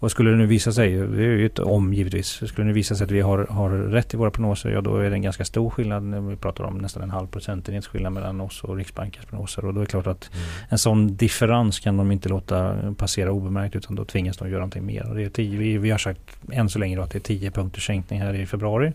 Och 0.00 0.10
skulle 0.10 0.30
det 0.30 0.36
nu 0.36 0.46
visa 0.46 0.72
sig, 0.72 0.92
det 0.92 1.24
är 1.24 1.36
ju 1.36 1.46
ett 1.46 1.58
om 1.58 1.94
givetvis, 1.94 2.28
skulle 2.28 2.52
det 2.56 2.64
nu 2.64 2.72
visa 2.72 2.94
sig 2.94 3.04
att 3.04 3.10
vi 3.10 3.20
har, 3.20 3.46
har 3.50 3.70
rätt 3.70 4.14
i 4.14 4.16
våra 4.16 4.30
prognoser, 4.30 4.70
ja 4.70 4.80
då 4.80 4.96
är 4.96 5.10
det 5.10 5.16
en 5.16 5.22
ganska 5.22 5.44
stor 5.44 5.70
skillnad. 5.70 6.28
Vi 6.28 6.36
pratar 6.36 6.64
om 6.64 6.78
nästan 6.78 7.02
en 7.02 7.10
halv 7.10 7.26
procentenhets 7.26 7.86
skillnad 7.86 8.12
mellan 8.12 8.40
oss 8.40 8.64
och 8.64 8.76
Riksbankens 8.76 9.26
prognoser. 9.26 9.64
Och 9.64 9.74
då 9.74 9.80
är 9.80 9.84
det 9.84 9.90
klart 9.90 10.06
att 10.06 10.30
mm. 10.32 10.46
en 10.68 10.78
sån 10.78 11.16
differens 11.16 11.80
kan 11.80 11.96
de 11.96 12.12
inte 12.12 12.28
låta 12.28 12.76
passera 12.94 13.32
obemärkt 13.32 13.76
utan 13.76 13.96
då 13.96 14.04
tvingas 14.04 14.36
de 14.36 14.48
göra 14.48 14.58
någonting 14.58 14.86
mer. 14.86 15.08
Och 15.08 15.14
det 15.14 15.24
är 15.24 15.28
tio, 15.28 15.58
vi, 15.58 15.78
vi 15.78 15.90
har 15.90 15.98
sagt 15.98 16.20
än 16.52 16.68
så 16.68 16.78
länge 16.78 16.96
då 16.96 17.02
att 17.02 17.10
det 17.10 17.18
är 17.18 17.20
10 17.20 17.50
punkters 17.50 17.86
sänkning 17.86 18.20
här 18.20 18.34
i 18.34 18.46
februari. 18.46 18.92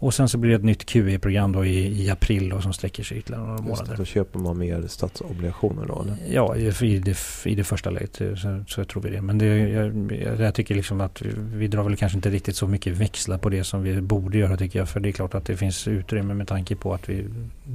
Och 0.00 0.14
sen 0.14 0.28
så 0.28 0.38
blir 0.38 0.50
det 0.50 0.56
ett 0.56 0.64
nytt 0.64 0.86
QE-program 0.86 1.52
då 1.52 1.64
i, 1.64 2.04
i 2.04 2.10
april 2.10 2.48
då, 2.48 2.60
som 2.60 2.72
sträcker 2.72 3.02
sig 3.02 3.18
ytterligare 3.18 3.46
några 3.46 3.62
månader. 3.62 3.96
Då 3.96 4.04
köper 4.04 4.38
man 4.38 4.58
mer 4.58 4.84
statsobligationer 4.86 5.86
då 5.86 6.02
eller? 6.02 6.16
Ja, 6.30 6.56
i, 6.56 6.86
i, 6.86 6.98
det, 6.98 7.18
i 7.44 7.54
det 7.54 7.64
första 7.64 7.90
läget 7.90 8.16
så, 8.16 8.64
så 8.68 8.84
tror 8.84 9.02
vi 9.02 9.10
det. 9.10 9.22
Men 9.22 9.38
det, 9.38 9.46
jag, 9.46 10.27
jag, 10.38 10.54
tycker 10.54 10.74
liksom 10.74 11.00
att 11.00 11.22
vi, 11.22 11.30
vi, 11.36 11.68
drar 11.68 11.82
väl 11.82 11.96
kanske 11.96 12.18
inte 12.18 12.30
riktigt 12.30 12.56
så 12.56 12.66
mycket 12.66 12.96
växlar 12.96 13.38
på 13.38 13.48
det 13.48 13.64
som 13.64 13.82
vi 13.82 14.00
borde 14.00 14.38
göra 14.38 14.56
tycker 14.56 14.78
jag. 14.78 14.88
För 14.88 15.00
det 15.00 15.08
är 15.08 15.12
klart 15.12 15.34
att 15.34 15.44
det 15.44 15.56
finns 15.56 15.88
utrymme 15.88 16.34
med 16.34 16.48
tanke 16.48 16.76
på 16.76 16.94
att 16.94 17.08
vi 17.08 17.24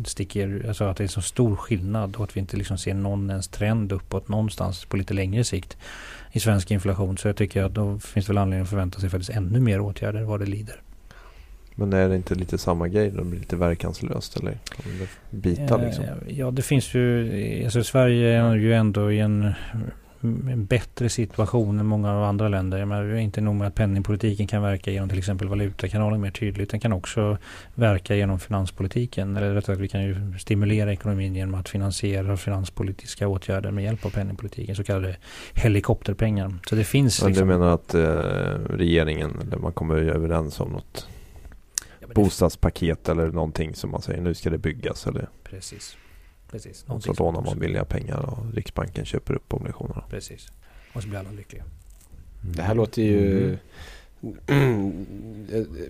sticker, 0.05 0.65
alltså 0.67 0.83
att 0.83 0.97
det 0.97 1.03
är 1.03 1.07
så 1.07 1.21
stor 1.21 1.55
skillnad 1.55 2.15
och 2.15 2.23
att 2.23 2.35
vi 2.35 2.39
inte 2.39 2.57
liksom 2.57 2.77
ser 2.77 2.93
någon 2.93 3.29
ens 3.29 3.47
trend 3.47 3.91
uppåt 3.91 4.27
någonstans 4.27 4.85
på 4.85 4.97
lite 4.97 5.13
längre 5.13 5.43
sikt 5.43 5.77
i 6.31 6.39
svensk 6.39 6.71
inflation. 6.71 7.17
Så 7.17 7.27
jag 7.27 7.35
tycker 7.35 7.63
att 7.63 7.73
då 7.73 7.99
finns 7.99 8.29
väl 8.29 8.37
anledning 8.37 8.63
att 8.63 8.69
förvänta 8.69 8.99
sig 8.99 9.09
faktiskt 9.09 9.29
ännu 9.29 9.59
mer 9.59 9.79
åtgärder 9.79 10.23
vad 10.23 10.39
det 10.39 10.45
lider. 10.45 10.81
Men 11.75 11.93
är 11.93 12.09
det 12.09 12.15
inte 12.15 12.35
lite 12.35 12.57
samma 12.57 12.87
grej? 12.87 13.11
Det 13.11 13.23
blir 13.23 13.39
lite 13.39 13.55
verkanslöst 13.55 14.37
eller 14.37 14.57
bita 15.29 15.77
liksom? 15.77 16.05
Ja, 16.27 16.51
det 16.51 16.61
finns 16.61 16.93
ju. 16.93 17.63
Alltså 17.63 17.83
Sverige 17.83 18.41
är 18.41 18.55
ju 18.55 18.73
ändå 18.73 19.11
i 19.11 19.19
en, 19.19 19.53
en 20.23 20.65
bättre 20.65 21.09
situation 21.09 21.79
än 21.79 21.86
många 21.86 22.13
av 22.13 22.23
andra 22.23 22.47
länder. 22.47 22.77
Jag 22.77 22.88
menar, 22.88 23.15
inte 23.15 23.41
nog 23.41 23.55
med 23.55 23.67
att 23.67 23.75
penningpolitiken 23.75 24.47
kan 24.47 24.62
verka 24.62 24.91
genom 24.91 25.09
till 25.09 25.17
exempel 25.17 25.47
valutakanalen 25.47 26.21
mer 26.21 26.31
tydligt. 26.31 26.69
Den 26.69 26.79
kan 26.79 26.93
också 26.93 27.38
verka 27.75 28.15
genom 28.15 28.39
finanspolitiken. 28.39 29.38
Eller 29.38 29.53
rättare 29.53 29.75
sagt, 29.75 29.81
vi 29.81 29.88
kan 29.88 30.03
ju 30.03 30.15
stimulera 30.39 30.93
ekonomin 30.93 31.36
genom 31.36 31.55
att 31.55 31.69
finansiera 31.69 32.38
finanspolitiska 32.38 33.27
åtgärder 33.27 33.71
med 33.71 33.83
hjälp 33.83 34.05
av 34.05 34.09
penningpolitiken. 34.09 34.75
Så 34.75 34.83
kallade 34.83 35.15
helikopterpengar. 35.53 36.53
Så 36.69 36.75
det 36.75 36.83
finns. 36.83 37.21
Men 37.21 37.29
liksom, 37.29 37.47
du 37.47 37.53
menar 37.53 37.73
att 37.73 37.93
eh, 37.93 38.01
regeringen, 38.69 39.31
eller 39.41 39.57
man 39.57 39.73
kommer 39.73 39.95
överens 39.95 40.59
om 40.59 40.71
något 40.71 41.07
bostadspaket 42.15 43.09
eller 43.09 43.27
någonting 43.27 43.75
som 43.75 43.91
man 43.91 44.01
säger 44.01 44.21
nu 44.21 44.33
ska 44.33 44.49
det 44.49 44.57
byggas. 44.57 45.07
Eller? 45.07 45.29
Precis. 45.43 45.97
Precis. 46.53 46.85
Och 46.87 47.03
så 47.03 47.13
lånar 47.13 47.41
man 47.41 47.59
billiga 47.59 47.85
pengar 47.85 48.19
och 48.19 48.53
Riksbanken 48.53 49.05
köper 49.05 49.33
upp 49.33 49.53
obligationerna. 49.53 50.03
Precis. 50.09 50.51
Och 50.93 51.01
så 51.01 51.09
blir 51.09 51.19
alla 51.19 51.31
lyckliga. 51.31 51.63
Mm. 51.63 52.55
Det 52.55 52.61
här 52.61 52.75
låter 52.75 53.01
ju... 53.01 53.57
Mm. 54.47 55.05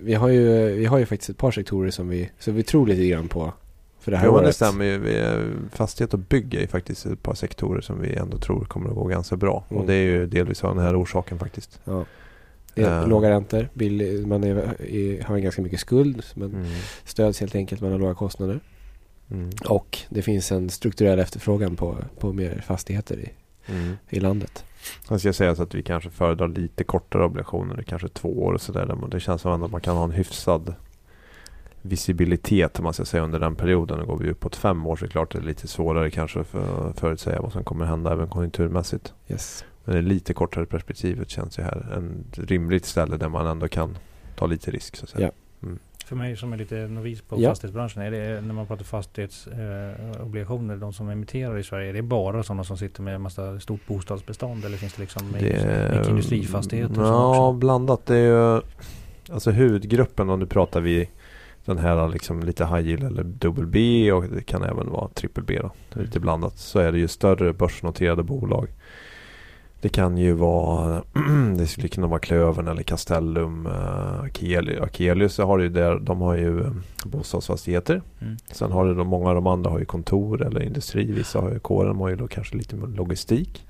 vi, 0.00 0.14
har 0.14 0.28
ju 0.28 0.72
vi 0.72 0.84
har 0.86 0.98
ju 0.98 1.06
faktiskt 1.06 1.30
ett 1.30 1.38
par 1.38 1.50
sektorer 1.50 1.90
som 1.90 2.08
vi, 2.08 2.30
som 2.38 2.54
vi 2.54 2.62
tror 2.62 2.86
lite 2.86 3.06
grann 3.06 3.28
på. 3.28 3.52
För 4.00 4.10
det 4.10 4.16
här 4.16 4.26
jo, 4.26 4.32
året. 4.32 4.46
det 4.46 4.52
stämmer 4.52 4.84
ju. 4.84 4.98
Vi, 4.98 5.40
fastighet 5.70 6.14
och 6.14 6.18
bygg 6.18 6.54
är 6.54 6.66
faktiskt 6.66 7.06
ett 7.06 7.22
par 7.22 7.34
sektorer 7.34 7.80
som 7.80 8.00
vi 8.00 8.14
ändå 8.14 8.38
tror 8.38 8.64
kommer 8.64 8.88
att 8.88 8.94
gå 8.94 9.04
ganska 9.04 9.36
bra. 9.36 9.64
Mm. 9.70 9.80
Och 9.80 9.86
det 9.88 9.94
är 9.94 10.04
ju 10.04 10.26
delvis 10.26 10.64
av 10.64 10.76
den 10.76 10.84
här 10.84 11.02
orsaken 11.02 11.38
faktiskt. 11.38 11.80
Ja. 11.84 12.04
Uh. 12.78 13.08
Låga 13.08 13.30
räntor, 13.30 13.68
billig, 13.74 14.26
man 14.26 14.44
är, 14.44 14.56
är, 14.82 15.22
har 15.22 15.38
ganska 15.38 15.62
mycket 15.62 15.80
skuld 15.80 16.24
men 16.34 16.54
mm. 16.54 16.66
stöds 17.04 17.40
helt 17.40 17.54
enkelt, 17.54 17.80
man 17.80 17.92
har 17.92 17.98
låga 17.98 18.14
kostnader. 18.14 18.60
Mm. 19.30 19.50
Och 19.68 19.98
det 20.08 20.22
finns 20.22 20.52
en 20.52 20.70
strukturell 20.70 21.18
efterfrågan 21.18 21.76
på, 21.76 21.96
på 22.18 22.32
mer 22.32 22.64
fastigheter 22.66 23.18
i, 23.18 23.30
mm. 23.66 23.96
i 24.10 24.20
landet. 24.20 24.64
Jag 25.08 25.20
ska 25.20 25.32
säga 25.32 25.54
så 25.54 25.62
att 25.62 25.74
vi 25.74 25.82
kanske 25.82 26.10
föredrar 26.10 26.48
lite 26.48 26.84
kortare 26.84 27.24
obligationer, 27.24 27.82
kanske 27.82 28.08
två 28.08 28.44
år 28.44 28.52
och 28.52 28.60
sådär. 28.60 29.08
Det 29.10 29.20
känns 29.20 29.42
som 29.42 29.62
att 29.62 29.70
man 29.70 29.80
kan 29.80 29.96
ha 29.96 30.04
en 30.04 30.10
hyfsad 30.10 30.74
visibilitet 31.86 32.80
man 32.80 32.92
ska 32.92 33.04
säga 33.04 33.22
under 33.22 33.38
den 33.38 33.56
perioden. 33.56 34.00
Och 34.00 34.06
går 34.06 34.16
vi 34.16 34.30
upp 34.30 34.40
på 34.40 34.48
ett 34.48 34.56
fem 34.56 34.86
år 34.86 34.96
så 34.96 35.04
är 35.04 35.06
det 35.06 35.12
klart 35.12 35.32
det 35.32 35.38
är 35.38 35.42
lite 35.42 35.68
svårare 35.68 36.10
kanske 36.10 36.44
för 36.44 36.90
att 36.90 37.00
förutsäga 37.00 37.40
vad 37.40 37.52
som 37.52 37.64
kommer 37.64 37.84
hända 37.84 38.12
även 38.12 38.28
konjunkturmässigt. 38.28 39.14
Yes. 39.28 39.64
Men 39.84 39.94
det 39.94 40.02
lite 40.02 40.34
kortare 40.34 40.66
perspektivet 40.66 41.30
känns 41.30 41.58
ju 41.58 41.62
här 41.62 41.92
en 41.96 42.24
rimligt 42.32 42.84
ställe 42.84 43.16
där 43.16 43.28
man 43.28 43.46
ändå 43.46 43.68
kan 43.68 43.98
ta 44.36 44.46
lite 44.46 44.70
risk. 44.70 44.96
Så 44.96 45.04
att 45.04 45.10
säga. 45.10 45.26
Ja. 45.60 45.66
Mm. 45.66 45.78
För 46.04 46.16
mig 46.16 46.36
som 46.36 46.52
är 46.52 46.56
lite 46.56 46.74
novis 46.74 47.22
på 47.22 47.40
ja. 47.40 47.50
fastighetsbranschen, 47.50 48.02
är 48.02 48.10
det 48.10 48.40
när 48.40 48.54
man 48.54 48.66
pratar 48.66 48.84
fastighetsobligationer, 48.84 50.74
eh, 50.74 50.80
de 50.80 50.92
som 50.92 51.08
emitterar 51.08 51.58
i 51.58 51.62
Sverige, 51.62 51.88
är 51.88 51.92
det 51.92 52.02
bara 52.02 52.42
sådana 52.42 52.64
som 52.64 52.78
sitter 52.78 53.02
med 53.02 53.14
en 53.14 53.22
massa 53.22 53.60
stort 53.60 53.86
bostadsbestånd 53.86 54.64
eller 54.64 54.76
finns 54.76 54.94
det 54.94 55.02
liksom 55.02 55.32
det, 55.32 55.40
mycket 55.40 56.08
industrifastigheter? 56.08 57.02
Ja, 57.02 57.56
blandat. 57.58 58.06
Det 58.06 58.16
är 58.16 58.54
ju, 58.54 58.60
alltså 59.32 59.50
huvudgruppen 59.50 60.30
om 60.30 60.40
du 60.40 60.46
pratar 60.46 60.80
vi 60.80 61.08
den 61.64 61.78
här 61.78 62.08
liksom 62.08 62.42
lite 62.42 62.66
high 62.66 62.88
yield 62.88 63.04
eller 63.04 63.24
dubbel 63.24 63.66
B 63.66 64.12
och 64.12 64.24
det 64.24 64.42
kan 64.42 64.62
även 64.62 64.90
vara 64.90 65.08
trippel 65.08 65.44
B 65.44 65.58
då. 65.62 65.70
Lite 66.00 66.20
blandat. 66.20 66.58
Så 66.58 66.78
är 66.78 66.92
det 66.92 66.98
ju 66.98 67.08
större 67.08 67.52
börsnoterade 67.52 68.22
bolag. 68.22 68.68
Det 69.84 69.88
kan 69.88 70.18
ju 70.18 70.32
vara, 70.32 71.02
det 71.56 71.66
skulle 71.66 71.88
kunna 71.88 72.06
vara 72.06 72.18
Klövern 72.18 72.68
eller 72.68 72.82
Castellum, 72.82 73.66
uh, 73.66 74.82
Akelius. 74.82 75.38
Har 75.38 75.58
ju 75.58 75.68
där, 75.68 75.98
de 75.98 76.20
har 76.20 76.36
ju 76.36 76.60
um, 76.60 76.82
bostadsfastigheter. 77.04 78.02
Mm. 78.20 78.36
Sen 78.52 78.72
har 78.72 78.86
det 78.86 78.94
de, 78.94 79.06
många 79.08 79.28
av 79.28 79.34
de 79.34 79.46
andra 79.46 79.70
har 79.70 79.78
ju 79.78 79.84
kontor 79.84 80.46
eller 80.46 80.62
industri. 80.62 81.12
Vissa 81.12 81.40
har 81.40 81.50
ju 81.50 81.58
kåren 81.58 81.96
har 81.96 82.08
ju 82.08 82.16
då 82.16 82.26
kanske 82.26 82.56
lite 82.56 82.76
logistik. 82.76 83.66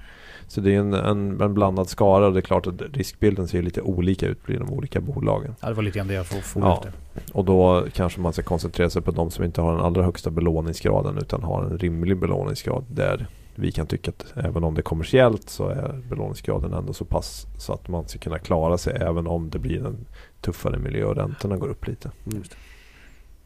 Så 0.49 0.61
det 0.61 0.75
är 0.75 0.79
en, 0.79 0.95
en, 0.95 1.41
en 1.41 1.55
blandad 1.55 1.89
skara 1.89 2.27
och 2.27 2.33
det 2.33 2.39
är 2.39 2.43
klart 2.43 2.67
att 2.67 2.83
riskbilden 2.93 3.49
ser 3.49 3.63
lite 3.63 3.81
olika 3.81 4.27
ut 4.27 4.51
i 4.51 4.57
de 4.57 4.71
olika 4.71 5.01
bolagen. 5.01 5.55
Ja, 5.61 5.69
det 5.69 5.75
var 5.75 5.83
lite 5.83 5.99
grann 5.99 6.09
det 6.09 6.15
jag 6.15 6.27
får 6.27 6.63
Ja. 6.63 6.77
efter. 6.77 6.93
Och 7.33 7.45
då 7.45 7.87
kanske 7.93 8.21
man 8.21 8.33
ska 8.33 8.43
koncentrera 8.43 8.91
sig 8.91 9.03
på 9.03 9.11
de 9.11 9.31
som 9.31 9.45
inte 9.45 9.61
har 9.61 9.73
den 9.73 9.85
allra 9.85 10.03
högsta 10.03 10.31
belåningsgraden 10.31 11.19
utan 11.19 11.43
har 11.43 11.65
en 11.65 11.79
rimlig 11.79 12.19
belåningsgrad 12.19 12.85
där 12.89 13.27
vi 13.55 13.73
kan 13.73 13.87
tycka 13.87 14.11
att 14.11 14.45
även 14.45 14.65
om 14.65 14.75
det 14.75 14.81
är 14.81 14.83
kommersiellt 14.83 15.51
så 15.51 15.69
är 15.69 16.03
belåningsgraden 16.09 16.73
ändå 16.73 16.93
så 16.93 17.05
pass 17.05 17.47
så 17.59 17.73
att 17.73 17.89
man 17.89 18.09
ska 18.09 18.19
kunna 18.19 18.39
klara 18.39 18.79
sig 18.79 18.97
även 19.01 19.27
om 19.27 19.51
det 19.51 19.59
blir 19.59 19.87
en 19.87 20.07
tuffare 20.41 20.79
miljö 20.79 21.05
och 21.05 21.17
räntorna 21.17 21.57
går 21.57 21.69
upp 21.69 21.87
lite. 21.87 22.11
Mm. 22.27 22.43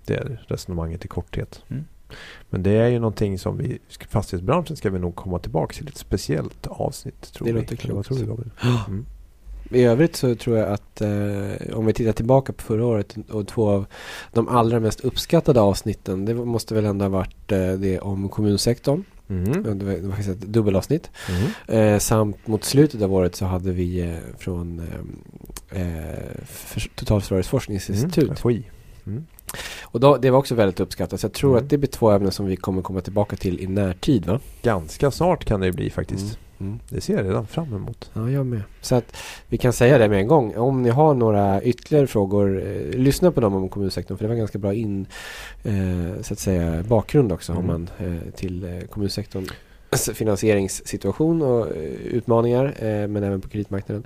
Det 0.04 0.14
är 0.14 0.44
resonemanget 0.46 1.04
i 1.04 1.08
korthet. 1.08 1.62
Mm. 1.68 1.84
Men 2.50 2.62
det 2.62 2.70
är 2.70 2.88
ju 2.88 2.98
någonting 2.98 3.38
som 3.38 3.56
vi, 3.56 3.78
fastighetsbranschen 4.08 4.76
ska 4.76 4.90
vi 4.90 4.98
nog 4.98 5.14
komma 5.16 5.38
tillbaka 5.38 5.74
till 5.74 5.88
ett 5.88 5.96
speciellt 5.96 6.66
avsnitt. 6.66 7.32
Tror 7.32 7.46
Det 7.46 7.52
vi. 7.52 7.60
låter 7.60 7.92
Vad 7.94 8.06
klokt. 8.06 8.26
tror 8.26 8.36
du? 8.44 8.50
Mm. 8.88 9.06
I 9.70 9.82
övrigt 9.84 10.16
så 10.16 10.34
tror 10.34 10.58
jag 10.58 10.68
att 10.72 11.00
eh, 11.00 11.74
om 11.78 11.86
vi 11.86 11.92
tittar 11.92 12.12
tillbaka 12.12 12.52
på 12.52 12.62
förra 12.62 12.86
året 12.86 13.16
och 13.30 13.48
två 13.48 13.68
av 13.70 13.86
de 14.32 14.48
allra 14.48 14.80
mest 14.80 15.00
uppskattade 15.00 15.60
avsnitten. 15.60 16.24
Det 16.24 16.34
måste 16.34 16.74
väl 16.74 16.84
ändå 16.84 17.04
ha 17.04 17.10
varit 17.10 17.52
eh, 17.52 17.72
det 17.72 17.98
om 18.00 18.28
kommunsektorn. 18.28 19.04
Mm. 19.30 19.78
Det 19.78 19.84
var, 19.84 20.10
faktiskt 20.10 20.28
ett 20.28 20.40
dubbelavsnitt. 20.40 21.10
Mm. 21.28 21.94
Eh, 21.94 21.98
samt 21.98 22.46
mot 22.46 22.64
slutet 22.64 23.02
av 23.02 23.12
året 23.12 23.36
så 23.36 23.44
hade 23.44 23.72
vi 23.72 24.00
eh, 24.00 24.16
från 24.38 24.78
eh, 25.70 25.80
eh, 25.82 26.44
för, 26.46 26.80
Totalförsvarets 26.94 27.48
forskningsinstitut. 27.48 28.24
Mm. 28.24 28.36
FOI. 28.36 28.62
Mm. 29.06 29.26
Och 29.82 30.00
då, 30.00 30.16
det 30.16 30.30
var 30.30 30.38
också 30.38 30.54
väldigt 30.54 30.80
uppskattat. 30.80 31.20
Så 31.20 31.24
jag 31.24 31.32
tror 31.32 31.50
Mm. 31.50 31.64
att 31.64 31.70
det 31.70 31.78
blir 31.78 31.90
två 31.90 32.10
ämnen 32.10 32.32
som 32.32 32.46
vi 32.46 32.56
kommer 32.56 32.82
komma 32.82 33.00
tillbaka 33.00 33.36
till 33.36 33.60
i 33.60 33.66
närtid 33.66 34.26
va? 34.26 34.40
Ganska 34.62 35.10
snart 35.10 35.44
kan 35.44 35.60
det 35.60 35.72
bli 35.72 35.90
faktiskt. 35.90 36.38
Mm. 36.60 36.78
Det 36.88 37.00
ser 37.00 37.16
jag 37.16 37.24
redan 37.24 37.46
fram 37.46 37.74
emot. 37.74 38.10
Ja, 38.14 38.30
jag 38.30 38.46
med. 38.46 38.62
Så 38.80 38.94
att 38.94 39.16
vi 39.48 39.58
kan 39.58 39.72
säga 39.72 39.98
det 39.98 40.08
med 40.08 40.18
en 40.18 40.26
gång. 40.28 40.56
Om 40.56 40.82
ni 40.82 40.88
har 40.90 41.14
några 41.14 41.62
ytterligare 41.62 42.06
frågor, 42.06 42.62
eh, 42.66 42.98
lyssna 42.98 43.30
på 43.32 43.40
dem 43.40 43.54
om 43.54 43.68
kommunsektorn. 43.68 44.16
För 44.18 44.24
det 44.24 44.28
var 44.28 44.36
ganska 44.36 44.58
bra 44.58 44.74
in, 44.74 45.06
eh, 45.62 46.22
så 46.22 46.32
att 46.32 46.38
säga, 46.38 46.82
bakgrund 46.88 47.32
också 47.32 47.52
Mm. 47.52 47.64
har 47.64 47.72
man 47.72 47.88
eh, 47.98 48.30
till 48.36 48.64
eh, 48.64 48.80
kommunsektorns 48.80 49.50
finansieringssituation 50.14 51.42
och 51.42 51.66
eh, 51.66 51.82
utmaningar. 51.92 52.64
Eh, 52.78 53.08
men 53.08 53.16
även 53.22 53.40
på 53.40 53.48
kreditmarknaden. 53.48 54.04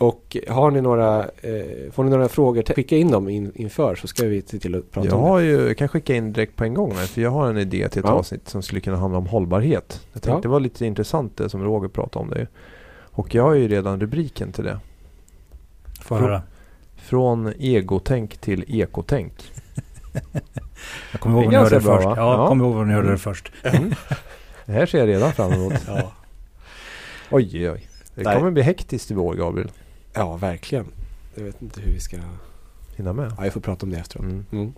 Och 0.00 0.36
har 0.48 0.70
ni 0.70 0.80
några, 0.80 1.18
eh, 1.24 1.92
får 1.92 2.04
ni 2.04 2.10
några 2.10 2.28
frågor, 2.28 2.62
skicka 2.74 2.96
in 2.96 3.10
dem 3.10 3.28
in, 3.28 3.52
inför 3.54 3.94
så 3.94 4.06
ska 4.06 4.26
vi 4.26 4.42
se 4.42 4.58
till 4.58 4.74
att 4.74 4.90
prata 4.90 5.06
Jag, 5.08 5.16
om 5.16 5.22
det. 5.24 5.28
har 5.28 5.38
ju, 5.38 5.66
jag 5.66 5.76
kan 5.78 5.88
skicka 5.88 6.14
in 6.14 6.32
direkt 6.32 6.56
på 6.56 6.64
en 6.64 6.74
gång 6.74 6.92
här, 6.94 7.06
för 7.06 7.20
jag 7.20 7.30
har 7.30 7.50
en 7.50 7.58
idé 7.58 7.88
till 7.88 7.98
ett 8.00 8.04
Ja. 8.06 8.12
avsnitt 8.12 8.48
som 8.48 8.62
skulle 8.62 8.80
kunna 8.80 8.96
handla 8.96 9.18
om 9.18 9.26
hållbarhet. 9.26 10.06
Jag 10.12 10.22
tänkte 10.22 10.30
Ja. 10.30 10.40
det 10.42 10.48
var 10.48 10.60
lite 10.60 10.86
intressant 10.86 11.36
det 11.36 11.48
som 11.48 11.64
Roger 11.64 11.88
pratade 11.88 12.22
om 12.24 12.30
det. 12.30 12.46
Och 13.12 13.34
jag 13.34 13.42
har 13.42 13.54
ju 13.54 13.68
redan 13.68 14.00
rubriken 14.00 14.52
till 14.52 14.64
det. 14.64 14.78
Får 16.02 16.16
Frå- 16.16 16.20
höra. 16.20 16.42
Från 16.96 17.52
egotänk 17.58 18.36
till 18.38 18.64
ekotänk. 18.68 19.32
Jag 21.12 21.20
kommer 21.20 21.42
ihåg 21.42 21.50
Det 21.52 21.56
är 21.56 21.60
vad 21.60 21.70
ni 21.72 21.74
hörde 21.74 21.74
det 21.76 21.80
först. 21.80 22.04
va? 22.06 22.14
Ja, 22.16 22.32
Ja. 22.42 22.48
kommer 22.48 22.64
ihåg 22.64 22.86
ni 22.86 22.92
hörde 22.94 23.10
det 23.10 23.18
först. 23.18 23.52
Mm. 23.62 23.94
Det 24.66 24.72
här 24.72 24.86
ser 24.86 24.98
jag 24.98 25.08
redan 25.08 25.32
fram 25.32 25.52
emot. 25.52 25.72
Ja. 25.86 26.12
Oj, 27.30 27.50
oj, 27.54 27.70
oj. 27.70 27.86
Det 28.14 28.24
kommer 28.24 28.50
bli 28.50 28.62
hektiskt 28.62 29.10
i 29.10 29.14
vår, 29.14 29.34
Gabriel. 29.34 29.70
Ja, 30.12 30.36
verkligen. 30.36 30.86
Jag 31.34 31.44
vet 31.44 31.62
inte 31.62 31.80
hur 31.80 31.92
vi 31.92 32.00
ska... 32.00 32.16
Hinna 32.96 33.12
med. 33.12 33.32
Ja, 33.38 33.42
vi 33.42 33.50
får 33.50 33.60
prata 33.60 33.86
om 33.86 33.92
det 33.92 33.98
efteråt. 33.98 34.24
Mm. 34.24 34.44
Mm. 34.52 34.72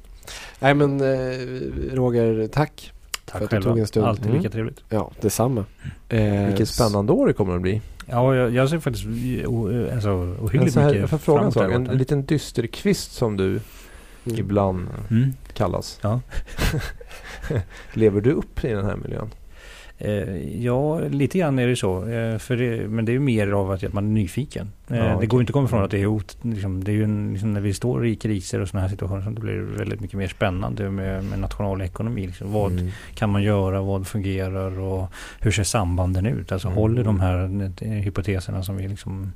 Nej 0.61 0.75
men 0.75 1.01
eh, 1.01 1.95
Roger, 1.97 2.49
tack. 2.49 2.93
Tack 3.25 3.39
För 3.39 3.45
att 3.45 3.51
du 3.51 3.57
själva. 3.57 3.71
tog 3.71 3.79
en 3.79 3.87
stund. 3.87 4.07
Alltid 4.07 4.27
Mm. 4.27 4.37
lika 4.37 4.51
trevligt. 4.51 4.81
Ja, 4.89 5.11
detsamma. 5.21 5.65
Eh, 6.09 6.47
Vilket 6.47 6.69
spännande 6.69 7.13
år 7.13 7.27
det 7.27 7.33
kommer 7.33 7.57
att 7.57 7.63
bli. 7.63 7.81
Ja, 8.07 8.35
jag, 8.35 8.51
jag 8.55 8.69
ser 8.71 8.79
faktiskt 8.79 9.07
o, 9.47 9.89
alltså, 9.93 10.11
ohyggligt 10.41 10.77
här, 10.77 10.85
mycket 10.87 11.01
jag 11.01 11.11
får 11.11 11.19
fråga 11.19 11.75
en 11.75 11.85
liten 11.85 12.25
dysterkvist 12.27 13.13
som 13.13 13.37
du 13.37 13.61
Mm. 14.27 14.39
ibland 14.39 14.89
Mm. 15.11 15.33
kallas. 15.55 15.99
Ja. 16.03 16.21
Lever 17.93 18.21
du 18.21 18.33
upp 18.33 18.65
i 18.65 18.69
den 18.69 18.85
här 18.85 18.97
miljön? 18.97 19.31
Eh, 19.99 20.63
ja, 20.65 20.99
lite 21.01 21.39
grann 21.39 21.59
är 21.59 21.67
det 21.67 21.77
så. 21.77 22.09
Eh, 22.09 22.39
för 22.39 22.57
det, 22.57 22.89
men 22.89 23.05
det 23.05 23.15
är 23.15 23.19
mer 23.19 23.49
av 23.53 23.71
att 23.71 23.93
man 23.93 24.05
är 24.07 24.11
nyfiken. 24.11 24.73
Eh, 24.89 24.97
Ja, 24.97 25.05
det 25.05 25.15
okej. 25.15 25.29
går 25.29 25.41
inte 25.41 25.51
att 25.51 25.55
komma 25.55 25.67
ifrån 25.67 25.83
att 25.85 25.91
det 25.91 26.03
är 26.03 26.07
hot. 26.07 26.37
Liksom, 26.43 26.85
det 26.85 26.91
är 26.91 26.95
ju 26.95 27.05
en, 27.05 27.31
liksom, 27.33 27.53
när 27.53 27.61
vi 27.61 27.75
står 27.75 28.07
i 28.07 28.17
kriser 28.17 28.61
och 28.61 28.69
sådana 28.69 28.83
här 28.83 28.91
situationer 28.91 29.23
så 29.23 29.31
det 29.31 29.41
blir 29.41 29.53
det 29.55 29.63
väldigt 29.79 30.01
mycket 30.01 30.19
mer 30.19 30.29
spännande 30.29 30.91
med, 30.91 31.25
med 31.25 31.39
nationalekonomi. 31.39 32.27
Liksom. 32.27 32.53
Vad 32.53 32.73
Mm. 32.73 32.89
kan 33.15 33.31
man 33.31 33.43
göra? 33.43 33.83
Vad 33.83 34.07
fungerar? 34.07 34.79
Och 34.79 35.13
hur 35.41 35.51
ser 35.51 35.65
sambanden 35.65 36.27
ut? 36.27 36.53
Alltså 36.53 36.69
Mm. 36.69 36.77
håller 36.79 37.05
de 37.05 37.21
här 37.21 37.45
eh, 37.81 37.89
hypoteserna 37.89 38.63
som 38.63 38.77
vi 38.77 38.89
liksom 38.89 39.33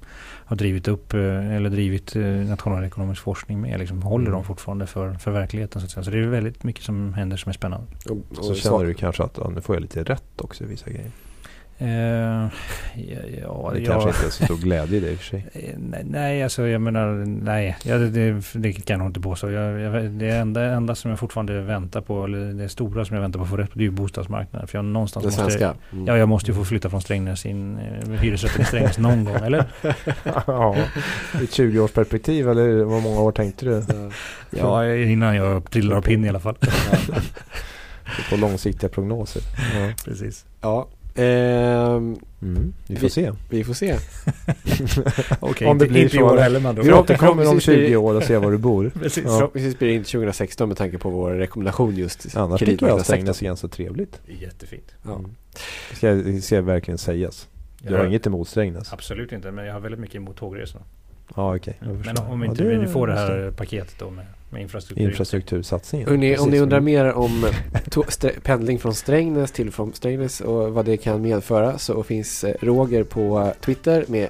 har 0.47 0.57
drivit 0.57 0.89
upp 0.89 1.15
eh, 1.15 1.55
eller 1.57 1.71
drivit 1.71 2.17
eh, 2.17 2.23
nationalekonomisk 2.25 3.23
forskning 3.23 3.61
med. 3.61 3.79
Liksom, 3.81 4.03
håller 4.03 4.27
Mm. 4.27 4.33
de 4.39 4.45
fortfarande 4.45 4.87
för, 4.87 5.15
för 5.15 5.31
verkligheten? 5.31 5.81
Så, 5.81 5.85
att 5.85 5.91
säga. 5.91 6.05
så 6.05 6.11
det 6.11 6.19
är 6.19 6.27
väldigt 6.27 6.65
mycket 6.65 6.85
som 6.85 7.15
händer 7.15 7.37
som 7.37 7.51
är 7.51 7.55
spännande. 7.55 7.87
Och, 8.11 8.39
och 8.39 8.45
Så 8.45 8.55
känner 8.55 8.85
du 8.85 8.95
kanske 8.95 9.23
att 9.23 9.39
ja, 9.41 9.51
nu 9.55 9.61
får 9.61 9.77
jag 9.77 9.81
lite 9.83 10.03
rätt 10.03 10.41
också 10.41 10.65
i 10.65 10.67
vissa 10.67 10.91
grejer. 10.91 11.11
Eh, 11.79 11.89
ja, 11.89 12.49
ja, 13.43 13.71
Det 13.75 13.85
kanske 13.85 14.09
inte 14.09 14.27
är 14.27 14.31
så 14.31 14.45
stor 14.45 14.57
glädje 14.57 14.97
i 14.97 15.01
det 15.01 15.11
i 15.11 15.15
och 15.15 15.19
för 15.19 15.25
sig. 15.25 15.47
Eh, 15.53 15.75
Nej, 15.79 16.03
nej, 16.05 16.43
alltså 16.43 16.67
jag 16.69 16.81
menar, 16.81 17.25
nej, 17.27 17.77
ja, 17.85 17.99
det, 17.99 18.11
det, 18.11 18.43
det 18.53 18.73
kan 18.73 19.01
jag 19.01 19.09
inte 19.09 19.21
påstå. 19.21 19.51
Jag, 19.51 19.81
jag, 19.81 20.11
det 20.11 20.31
enda, 20.31 20.65
enda 20.65 20.95
som 20.95 21.11
jag 21.11 21.21
fortfarande 21.21 21.61
väntar 21.61 22.01
på, 22.01 22.25
eller 22.25 22.53
det 22.53 22.69
stora 22.69 23.05
som 23.05 23.15
jag 23.17 23.23
väntar 23.23 23.39
på 23.39 23.45
att 23.45 23.51
få 23.51 23.57
rätt 23.57 23.73
på, 23.73 23.79
det 23.79 23.83
är 23.83 23.87
ju 23.87 23.91
bostadsmarknaden. 23.91 24.69
För 24.69 24.79
jag 24.79 24.85
någonstans 24.85 25.25
Den 25.25 25.45
måste, 25.45 25.59
svenska. 25.59 25.75
Mm. 25.93 26.07
Ja, 26.07 26.17
jag 26.19 26.29
måste 26.29 26.51
ju 26.51 26.57
få 26.57 26.65
flytta 26.65 26.91
från 26.91 27.01
Strängnäs 27.01 27.47
in, 27.47 27.79
eh, 27.79 28.11
hyresrätten 28.11 28.63
i 28.63 28.65
Strängnäs 28.65 28.99
någon 28.99 29.25
gång, 29.25 29.37
eller? 29.37 29.65
ja, 30.47 30.77
i 31.41 31.45
ett 31.45 31.51
20-årsperspektiv 31.51 32.51
eller 32.51 32.85
vad 32.85 33.03
många 33.03 33.21
år 33.21 33.33
tänkte 33.33 33.65
du? 33.65 33.83
Ja, 34.51 34.95
innan 34.95 35.37
jag 35.37 35.71
trillar 35.71 35.97
av 35.97 36.03
pinn 36.03 36.25
i 36.25 36.29
alla 36.29 36.41
fall. 36.41 36.57
På 38.31 38.37
långsiktiga 38.37 38.91
prognoser. 38.91 39.43
Ja. 39.75 39.93
Precis. 40.05 40.45
Ja. 40.61 40.89
Ehm, 41.17 42.17
Mm. 42.43 42.73
Vi 42.87 42.97
får 42.97 43.03
Vi- 43.03 43.11
se. 43.11 43.33
vi 43.51 43.65
får 43.65 43.75
se. 43.75 43.97
Okej, 45.41 45.69
Om 45.69 45.79
det 45.79 45.85
inte, 45.85 45.93
blir 45.93 46.03
inte 46.03 46.17
i 46.17 46.23
år 46.23 46.37
heller 46.37 46.61
man 46.61 46.75
då. 46.75 46.83
Vi 46.83 46.93
återkommer- 46.93 47.31
om 47.31 47.39
förhoppningsvis 47.39 47.67
blir- 47.77 47.87
20 47.87 47.97
år 47.97 48.15
och 48.15 48.23
ser 48.23 48.39
var 48.39 48.51
du 48.53 48.59
bor. 48.59 48.91
Precis. 49.03 49.25
Ja. 49.27 49.31
Förhoppningsvis 49.39 49.79
blir 49.79 49.89
det 49.89 49.95
inte 49.95 50.11
2016 50.11 50.69
med 50.69 50.77
tanke 50.79 50.99
på 50.99 51.11
vår 51.11 51.31
rekommendation 51.31 51.97
just 51.97 52.37
Annars 52.37 52.61
tycker 52.61 52.87
jag 52.87 52.99
att. 52.99 53.07
Strängnäs 53.07 53.41
är 53.43 53.47
ganska 53.47 53.69
trevligt. 53.69 54.21
Jättefint. 54.41 54.95
Ja. 55.03 55.15
Mm. 55.15 55.31
Det 55.91 55.97
ska, 55.97 56.41
ska 56.47 56.61
verkligen 56.63 56.99
sägas. 56.99 57.49
Du 57.83 57.95
har 57.97 58.05
inget 58.07 58.27
emot 58.27 58.49
Strängnäs? 58.49 58.93
Absolut 58.93 59.33
inte, 59.33 59.51
men 59.51 59.67
jag 59.67 59.73
har 59.73 59.81
väldigt 59.81 60.01
mycket 60.01 60.17
emot 60.17 60.37
tågresorna. 60.37 60.85
Ja, 61.35 61.57
okej. 61.57 61.77
Jag 61.81 61.89
Men 62.07 62.17
om 62.31 62.43
Ja, 62.43 62.49
inte 62.51 62.65
det 62.65 62.79
vi 62.79 62.87
får 62.87 63.07
det 63.07 63.13
måste- 63.13 63.33
här 63.33 63.51
paketet 63.51 63.95
då 63.99 64.11
med, 64.11 64.27
med 64.51 64.63
infrastruktur. 64.63 65.05
Infrastruktursatsningen. 65.09 66.09
Om 66.09 66.21
Precis. 66.21 66.47
ni 66.47 66.59
undrar 66.61 66.81
mer 66.81 67.13
om 67.13 67.31
to- 67.85 68.05
strä- 68.09 68.41
pendling 68.43 68.79
från 68.79 68.95
Strängnäs 68.95 69.53
till 69.53 69.71
från 69.73 69.93
Strängnäs 69.93 70.41
och 70.41 70.73
vad 70.75 70.85
det 70.85 70.97
kan 70.97 71.23
medföra 71.23 71.79
så 71.79 72.03
finns 72.03 72.45
eh, 72.45 72.55
Roger 72.61 73.05
på 73.05 73.53
Twitter 73.61 74.05
med 74.09 74.29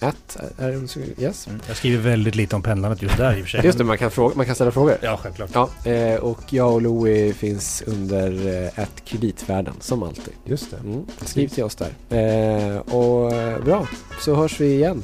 r-josefsson. 0.00 1.02
At, 1.02 1.16
r 1.16 1.22
yes. 1.22 1.46
Mm. 1.46 1.60
Jag 1.68 1.76
skriver 1.76 2.02
väldigt 2.02 2.34
lite 2.34 2.56
om 2.56 2.62
pendlandet 2.62 3.02
just 3.02 3.16
där 3.16 3.36
i 3.36 3.40
och 3.40 3.44
för 3.44 3.50
sig. 3.50 3.64
Just 3.64 3.78
det, 3.78 3.84
man 3.84 3.98
kan, 3.98 4.10
fråga, 4.10 4.34
man 4.36 4.46
kan 4.46 4.54
ställa 4.54 4.70
frågor. 4.70 4.96
Ja, 5.02 5.20
självklart. 5.22 5.50
Ja, 5.52 5.90
eh, 5.90 6.20
och 6.20 6.52
jag 6.52 6.74
och 6.74 6.82
Louie 6.82 7.32
finns 7.32 7.82
under 7.86 8.46
eh, 8.46 8.78
ett 8.82 9.04
kreditvärden 9.04 9.74
som 9.80 10.02
alltid. 10.02 10.34
Just 10.44 10.70
det. 10.70 10.76
Mm. 10.76 11.06
Skriv 11.24 11.48
till 11.48 11.64
oss 11.64 11.76
där. 11.76 11.90
Eh, 12.10 12.78
och 12.78 13.32
eh, 13.32 13.64
bra, 13.64 13.88
så 14.20 14.34
hörs 14.34 14.60
vi 14.60 14.74
igen 14.74 15.02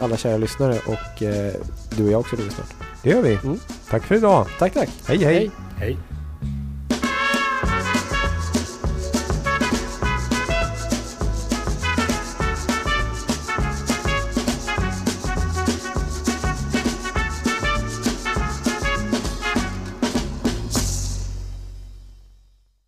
alla 0.00 0.16
kära 0.16 0.36
lyssnare 0.36 0.78
och 0.86 1.22
du 1.96 2.04
och 2.04 2.12
jag 2.12 2.20
också 2.20 2.36
Louie 2.36 2.50
snart. 2.50 2.74
Det 3.02 3.10
gör 3.10 3.22
vi. 3.22 3.38
Mm. 3.44 3.60
Tack 3.90 4.04
för 4.04 4.14
idag. 4.14 4.46
Tack, 4.58 4.74
tack. 4.74 4.88
hej. 5.06 5.18
hej. 5.18 5.34
Hej. 5.34 5.50
Hej. 5.78 5.96